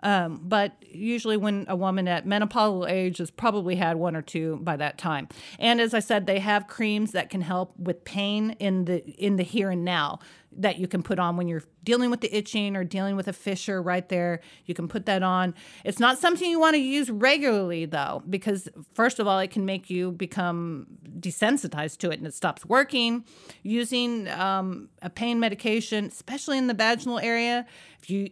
Um, 0.00 0.40
but 0.44 0.72
usually, 0.80 1.36
when 1.36 1.66
a 1.68 1.74
woman 1.74 2.06
at 2.06 2.24
menopausal 2.24 2.88
age 2.88 3.18
has 3.18 3.30
probably 3.30 3.74
had 3.74 3.96
one 3.96 4.14
or 4.14 4.22
two 4.22 4.56
by 4.62 4.76
that 4.76 4.96
time, 4.96 5.28
and 5.58 5.80
as 5.80 5.92
I 5.92 5.98
said, 5.98 6.26
they 6.26 6.38
have 6.38 6.68
creams 6.68 7.12
that 7.12 7.30
can 7.30 7.40
help 7.40 7.76
with 7.76 8.04
pain 8.04 8.52
in 8.60 8.84
the 8.84 9.04
in 9.04 9.36
the 9.36 9.42
here 9.42 9.70
and 9.70 9.84
now 9.84 10.20
that 10.52 10.78
you 10.78 10.88
can 10.88 11.02
put 11.02 11.18
on 11.18 11.36
when 11.36 11.46
you're 11.46 11.62
dealing 11.84 12.10
with 12.10 12.20
the 12.20 12.36
itching 12.36 12.74
or 12.74 12.82
dealing 12.82 13.16
with 13.16 13.28
a 13.28 13.32
fissure 13.32 13.82
right 13.82 14.08
there. 14.08 14.40
You 14.66 14.74
can 14.74 14.88
put 14.88 15.06
that 15.06 15.22
on. 15.22 15.54
It's 15.84 16.00
not 16.00 16.18
something 16.18 16.48
you 16.48 16.58
want 16.58 16.74
to 16.74 16.80
use 16.80 17.10
regularly 17.10 17.84
though, 17.84 18.22
because 18.28 18.68
first 18.94 19.18
of 19.18 19.26
all, 19.26 19.38
it 19.40 19.50
can 19.50 19.66
make 19.66 19.90
you 19.90 20.12
become 20.12 20.86
desensitized 21.18 21.98
to 21.98 22.10
it 22.10 22.18
and 22.18 22.26
it 22.26 22.34
stops 22.34 22.64
working. 22.64 23.24
Using 23.62 24.28
um, 24.28 24.88
a 25.02 25.10
pain 25.10 25.38
medication, 25.38 26.06
especially 26.06 26.58
in 26.58 26.66
the 26.66 26.74
vaginal 26.74 27.18
area, 27.18 27.66
if 28.00 28.10
you 28.10 28.30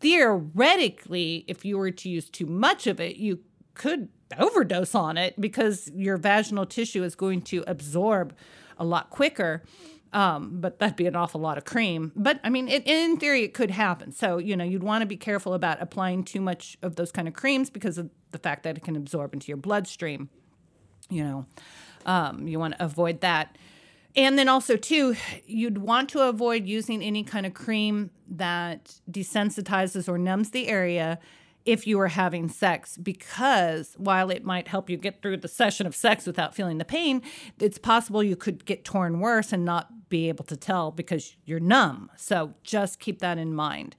theoretically, 0.00 1.44
if 1.46 1.64
you 1.64 1.78
were 1.78 1.90
to 1.90 2.08
use 2.08 2.28
too 2.28 2.46
much 2.46 2.86
of 2.86 3.00
it, 3.00 3.16
you 3.16 3.40
could 3.74 4.08
overdose 4.38 4.94
on 4.94 5.16
it 5.16 5.40
because 5.40 5.90
your 5.94 6.16
vaginal 6.16 6.66
tissue 6.66 7.02
is 7.02 7.14
going 7.14 7.42
to 7.42 7.64
absorb 7.66 8.34
a 8.78 8.84
lot 8.84 9.10
quicker. 9.10 9.62
Um, 10.12 10.60
but 10.60 10.80
that'd 10.80 10.96
be 10.96 11.06
an 11.06 11.14
awful 11.14 11.40
lot 11.40 11.56
of 11.56 11.64
cream. 11.64 12.10
But 12.16 12.40
I 12.42 12.50
mean, 12.50 12.66
it, 12.66 12.84
in 12.84 13.16
theory, 13.18 13.44
it 13.44 13.54
could 13.54 13.70
happen. 13.70 14.10
So, 14.10 14.38
you 14.38 14.56
know, 14.56 14.64
you'd 14.64 14.82
want 14.82 15.02
to 15.02 15.06
be 15.06 15.16
careful 15.16 15.54
about 15.54 15.80
applying 15.80 16.24
too 16.24 16.40
much 16.40 16.76
of 16.82 16.96
those 16.96 17.12
kind 17.12 17.28
of 17.28 17.34
creams 17.34 17.70
because 17.70 17.96
of 17.96 18.10
the 18.32 18.38
fact 18.38 18.64
that 18.64 18.76
it 18.76 18.82
can 18.82 18.96
absorb 18.96 19.34
into 19.34 19.48
your 19.48 19.56
bloodstream. 19.56 20.28
You 21.08 21.24
know, 21.24 21.46
um, 22.06 22.48
you 22.48 22.58
want 22.58 22.74
to 22.76 22.84
avoid 22.84 23.20
that. 23.20 23.56
And 24.16 24.38
then 24.38 24.48
also, 24.48 24.76
too, 24.76 25.16
you'd 25.46 25.78
want 25.78 26.08
to 26.10 26.28
avoid 26.28 26.66
using 26.66 27.02
any 27.02 27.22
kind 27.22 27.46
of 27.46 27.54
cream 27.54 28.10
that 28.28 29.00
desensitizes 29.10 30.08
or 30.08 30.18
numbs 30.18 30.50
the 30.50 30.68
area 30.68 31.18
if 31.64 31.86
you 31.86 32.00
are 32.00 32.08
having 32.08 32.48
sex 32.48 32.96
because 32.96 33.94
while 33.98 34.30
it 34.30 34.44
might 34.44 34.68
help 34.68 34.88
you 34.88 34.96
get 34.96 35.20
through 35.20 35.36
the 35.36 35.48
session 35.48 35.86
of 35.86 35.94
sex 35.94 36.26
without 36.26 36.54
feeling 36.54 36.78
the 36.78 36.84
pain, 36.84 37.22
it's 37.58 37.78
possible 37.78 38.22
you 38.22 38.36
could 38.36 38.64
get 38.64 38.84
torn 38.84 39.20
worse 39.20 39.52
and 39.52 39.64
not 39.64 40.08
be 40.08 40.28
able 40.28 40.44
to 40.44 40.56
tell 40.56 40.90
because 40.90 41.36
you're 41.44 41.60
numb. 41.60 42.10
So 42.16 42.54
just 42.64 42.98
keep 42.98 43.20
that 43.20 43.38
in 43.38 43.54
mind. 43.54 43.94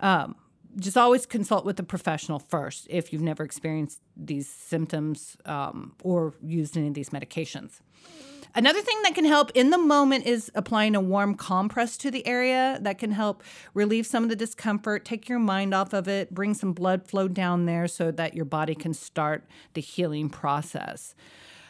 Um, 0.00 0.36
just 0.78 0.96
always 0.96 1.26
consult 1.26 1.64
with 1.64 1.78
a 1.80 1.82
professional 1.82 2.38
first 2.38 2.86
if 2.90 3.12
you've 3.12 3.22
never 3.22 3.42
experienced 3.42 4.00
these 4.16 4.48
symptoms 4.48 5.36
um, 5.44 5.94
or 6.02 6.34
used 6.42 6.76
any 6.76 6.88
of 6.88 6.94
these 6.94 7.10
medications. 7.10 7.80
Another 8.56 8.80
thing 8.80 8.96
that 9.02 9.14
can 9.14 9.26
help 9.26 9.50
in 9.54 9.68
the 9.68 9.76
moment 9.76 10.24
is 10.24 10.50
applying 10.54 10.96
a 10.96 11.00
warm 11.00 11.34
compress 11.34 11.98
to 11.98 12.10
the 12.10 12.26
area 12.26 12.78
that 12.80 12.98
can 12.98 13.10
help 13.10 13.42
relieve 13.74 14.06
some 14.06 14.22
of 14.22 14.30
the 14.30 14.36
discomfort, 14.36 15.04
take 15.04 15.28
your 15.28 15.38
mind 15.38 15.74
off 15.74 15.92
of 15.92 16.08
it, 16.08 16.34
bring 16.34 16.54
some 16.54 16.72
blood 16.72 17.06
flow 17.06 17.28
down 17.28 17.66
there 17.66 17.86
so 17.86 18.10
that 18.10 18.32
your 18.32 18.46
body 18.46 18.74
can 18.74 18.94
start 18.94 19.44
the 19.74 19.82
healing 19.82 20.30
process. 20.30 21.14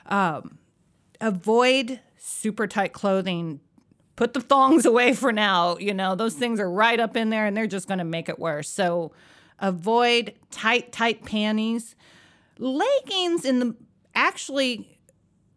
Um, 0.07 0.59
avoid 1.21 1.99
super 2.17 2.69
tight 2.69 2.93
clothing. 2.93 3.59
Put 4.15 4.33
the 4.33 4.41
thongs 4.41 4.87
away 4.87 5.13
for 5.13 5.33
now. 5.33 5.79
You 5.79 5.93
know, 5.93 6.15
those 6.15 6.35
things 6.35 6.61
are 6.61 6.71
right 6.71 7.01
up 7.01 7.17
in 7.17 7.31
there 7.31 7.47
and 7.47 7.57
they're 7.57 7.67
just 7.67 7.89
going 7.89 7.99
to 7.99 8.05
make 8.05 8.29
it 8.29 8.39
worse. 8.39 8.69
So 8.69 9.11
avoid 9.59 10.35
tight, 10.53 10.93
tight 10.93 11.25
panties. 11.25 11.97
Leggings 12.61 13.45
in 13.45 13.59
the 13.59 13.75
actually 14.15 14.96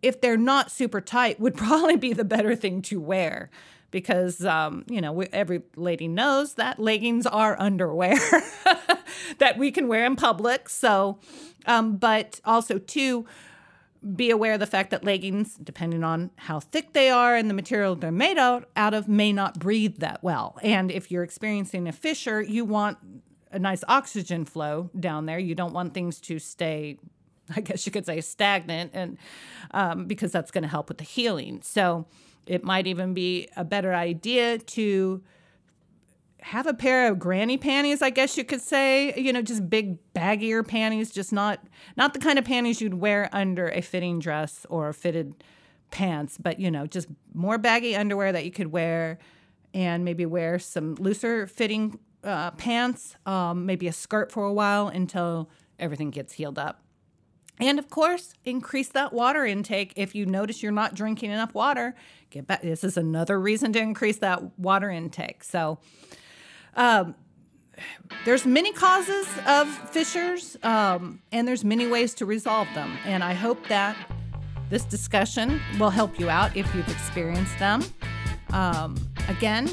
if 0.02 0.22
they're 0.22 0.38
not 0.38 0.72
super 0.72 1.02
tight, 1.02 1.40
would 1.40 1.56
probably 1.58 1.98
be 1.98 2.14
the 2.14 2.26
better 2.26 2.56
thing 2.56 2.82
to 2.84 3.00
wear 3.00 3.50
because 3.92 4.46
um, 4.46 4.86
you 4.88 5.02
know 5.02 5.22
every 5.34 5.62
lady 5.76 6.08
knows 6.08 6.56
that 6.56 6.80
leggings 6.80 7.26
are 7.26 7.60
underwear 7.60 8.18
that 9.40 9.58
we 9.58 9.72
can 9.72 9.88
wear 9.88 10.06
in 10.06 10.16
public. 10.16 10.70
So, 10.70 11.20
um, 11.66 11.98
but 11.98 12.40
also 12.46 12.78
too, 12.78 13.26
be 14.16 14.30
aware 14.30 14.54
of 14.54 14.60
the 14.60 14.68
fact 14.68 14.92
that 14.92 15.04
leggings, 15.04 15.56
depending 15.56 16.04
on 16.04 16.32
how 16.36 16.60
thick 16.60 16.94
they 16.94 17.10
are 17.10 17.36
and 17.36 17.50
the 17.50 17.54
material 17.54 17.96
they're 17.96 18.12
made 18.12 18.38
out 18.38 18.70
out 18.76 18.94
of, 18.94 19.08
may 19.08 19.34
not 19.34 19.60
breathe 19.60 19.98
that 20.00 20.24
well. 20.24 20.58
And 20.62 20.92
if 20.92 21.12
you're 21.12 21.24
experiencing 21.24 21.88
a 21.88 21.92
fissure, 21.92 22.42
you 22.42 22.66
want 22.66 22.98
a 23.52 23.60
nice 23.60 23.84
oxygen 23.88 24.46
flow 24.46 24.90
down 24.98 25.26
there. 25.26 25.40
You 25.40 25.56
don't 25.56 25.74
want 25.74 25.94
things 25.94 26.20
to 26.22 26.40
stay 26.40 26.98
I 27.56 27.62
guess 27.62 27.86
you 27.86 27.92
could 27.92 28.06
say 28.06 28.22
stagnant, 28.22 28.92
and 28.94 29.18
um, 29.72 30.06
because 30.06 30.32
that's 30.32 30.52
going 30.52 30.64
to 30.64 30.68
help 30.68 30.90
with 30.90 30.98
the 30.98 31.04
healing. 31.04 31.62
So 31.64 32.06
it 32.46 32.64
might 32.64 32.88
even 32.88 33.14
be 33.14 33.48
a 33.56 33.64
better 33.64 33.94
idea 33.94 34.58
to 34.58 35.22
have 36.42 36.68
a 36.68 36.74
pair 36.74 37.12
of 37.12 37.20
granny 37.20 37.58
panties 37.58 38.02
i 38.02 38.10
guess 38.10 38.38
you 38.38 38.46
could 38.46 38.62
say 38.62 39.14
you 39.16 39.34
know 39.34 39.42
just 39.42 39.70
big 39.70 39.98
baggier 40.14 40.66
panties 40.66 41.12
just 41.12 41.34
not 41.34 41.60
not 41.98 42.14
the 42.14 42.20
kind 42.20 42.40
of 42.40 42.46
panties 42.46 42.80
you'd 42.80 42.94
wear 42.94 43.30
under 43.34 43.68
a 43.70 43.82
fitting 43.82 44.20
dress 44.20 44.66
or 44.70 44.94
fitted 44.94 45.44
pants 45.92 46.38
but 46.38 46.60
you 46.60 46.72
know 46.72 46.88
just 46.88 47.08
more 47.34 47.58
baggy 47.58 47.96
underwear 47.96 48.32
that 48.32 48.46
you 48.46 48.52
could 48.52 48.68
wear 48.68 49.20
and 49.74 50.06
maybe 50.06 50.26
wear 50.26 50.58
some 50.58 50.96
looser 50.96 51.46
fitting 51.46 52.00
uh, 52.24 52.52
pants 52.52 53.16
um, 53.26 53.66
maybe 53.66 53.88
a 53.88 53.94
skirt 53.94 54.32
for 54.32 54.46
a 54.46 54.54
while 54.54 54.88
until 54.88 55.50
everything 55.78 56.10
gets 56.10 56.34
healed 56.34 56.58
up 56.58 56.82
and 57.60 57.80
of 57.80 57.90
course, 57.90 58.34
increase 58.46 58.90
that 58.90 59.14
water 59.14 59.46
intake. 59.46 59.94
If 59.96 60.16
you 60.16 60.26
notice 60.26 60.64
you're 60.64 60.72
not 60.72 60.96
drinking 60.96 61.32
enough 61.32 61.54
water, 61.54 61.96
get 62.30 62.48
back. 62.48 62.62
This 62.62 62.84
is 62.84 62.98
another 62.98 63.40
reason 63.40 63.74
to 63.74 63.80
increase 63.80 64.18
that 64.18 64.58
water 64.60 64.90
intake. 64.90 65.44
So, 65.44 65.80
um, 66.76 67.16
there's 68.26 68.46
many 68.46 68.74
causes 68.74 69.28
of 69.48 69.68
fissures, 69.92 70.58
um, 70.64 71.22
and 71.32 71.48
there's 71.48 71.64
many 71.64 71.88
ways 71.88 72.14
to 72.16 72.26
resolve 72.26 72.68
them. 72.74 72.98
And 73.06 73.24
I 73.24 73.34
hope 73.34 73.68
that 73.68 73.96
this 74.70 74.84
discussion 74.84 75.62
will 75.80 75.90
help 75.90 76.20
you 76.20 76.30
out 76.30 76.56
if 76.56 76.74
you've 76.76 76.90
experienced 76.90 77.58
them. 77.58 77.84
Um, 78.52 78.96
again, 79.28 79.70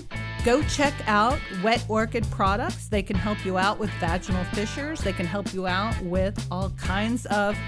go 0.46 0.62
check 0.62 0.94
out 1.08 1.40
Wet 1.64 1.84
Orchid 1.88 2.24
products. 2.30 2.86
They 2.86 3.02
can 3.02 3.16
help 3.16 3.44
you 3.44 3.58
out 3.58 3.80
with 3.80 3.90
vaginal 3.98 4.44
fissures. 4.44 5.00
They 5.00 5.12
can 5.12 5.26
help 5.26 5.52
you 5.52 5.66
out 5.66 6.00
with 6.02 6.40
all 6.52 6.70
kinds 6.78 7.26
of 7.26 7.58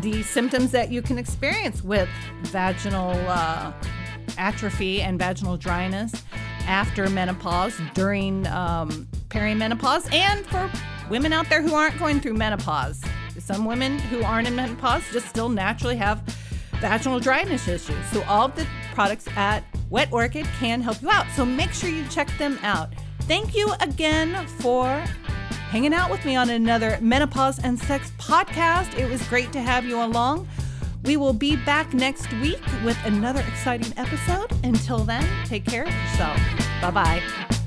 the 0.00 0.22
symptoms 0.22 0.70
that 0.70 0.92
you 0.92 1.02
can 1.02 1.18
experience 1.18 1.82
with 1.82 2.08
vaginal 2.42 3.10
uh, 3.26 3.72
atrophy 4.38 5.02
and 5.02 5.18
vaginal 5.18 5.56
dryness 5.56 6.12
after 6.68 7.10
menopause, 7.10 7.76
during 7.94 8.46
um, 8.46 9.08
perimenopause, 9.28 10.12
and 10.12 10.46
for 10.46 10.70
women 11.10 11.32
out 11.32 11.48
there 11.48 11.60
who 11.60 11.74
aren't 11.74 11.98
going 11.98 12.20
through 12.20 12.34
menopause. 12.34 13.02
Some 13.40 13.64
women 13.64 13.98
who 13.98 14.22
aren't 14.22 14.46
in 14.46 14.54
menopause 14.54 15.02
just 15.10 15.28
still 15.28 15.48
naturally 15.48 15.96
have 15.96 16.22
vaginal 16.80 17.18
dryness 17.18 17.66
issues. 17.66 18.06
So, 18.12 18.22
all 18.28 18.46
the 18.46 18.64
products 18.92 19.26
at 19.36 19.64
Wet 19.90 20.12
Orchid 20.12 20.46
can 20.58 20.80
help 20.80 21.00
you 21.02 21.10
out. 21.10 21.26
So 21.34 21.44
make 21.44 21.72
sure 21.72 21.90
you 21.90 22.06
check 22.08 22.28
them 22.38 22.58
out. 22.62 22.90
Thank 23.22 23.54
you 23.54 23.72
again 23.80 24.46
for 24.46 24.86
hanging 25.70 25.94
out 25.94 26.10
with 26.10 26.24
me 26.24 26.36
on 26.36 26.50
another 26.50 26.98
Menopause 27.00 27.58
and 27.60 27.78
Sex 27.78 28.12
podcast. 28.18 28.98
It 28.98 29.08
was 29.08 29.22
great 29.28 29.52
to 29.52 29.60
have 29.60 29.84
you 29.84 30.02
along. 30.02 30.48
We 31.04 31.16
will 31.16 31.32
be 31.32 31.56
back 31.56 31.94
next 31.94 32.30
week 32.34 32.60
with 32.84 32.98
another 33.04 33.40
exciting 33.40 33.92
episode. 33.96 34.52
Until 34.64 34.98
then, 34.98 35.26
take 35.46 35.64
care 35.64 35.84
of 35.84 35.94
yourself. 35.94 36.38
Bye 36.82 36.90
bye. 36.90 37.59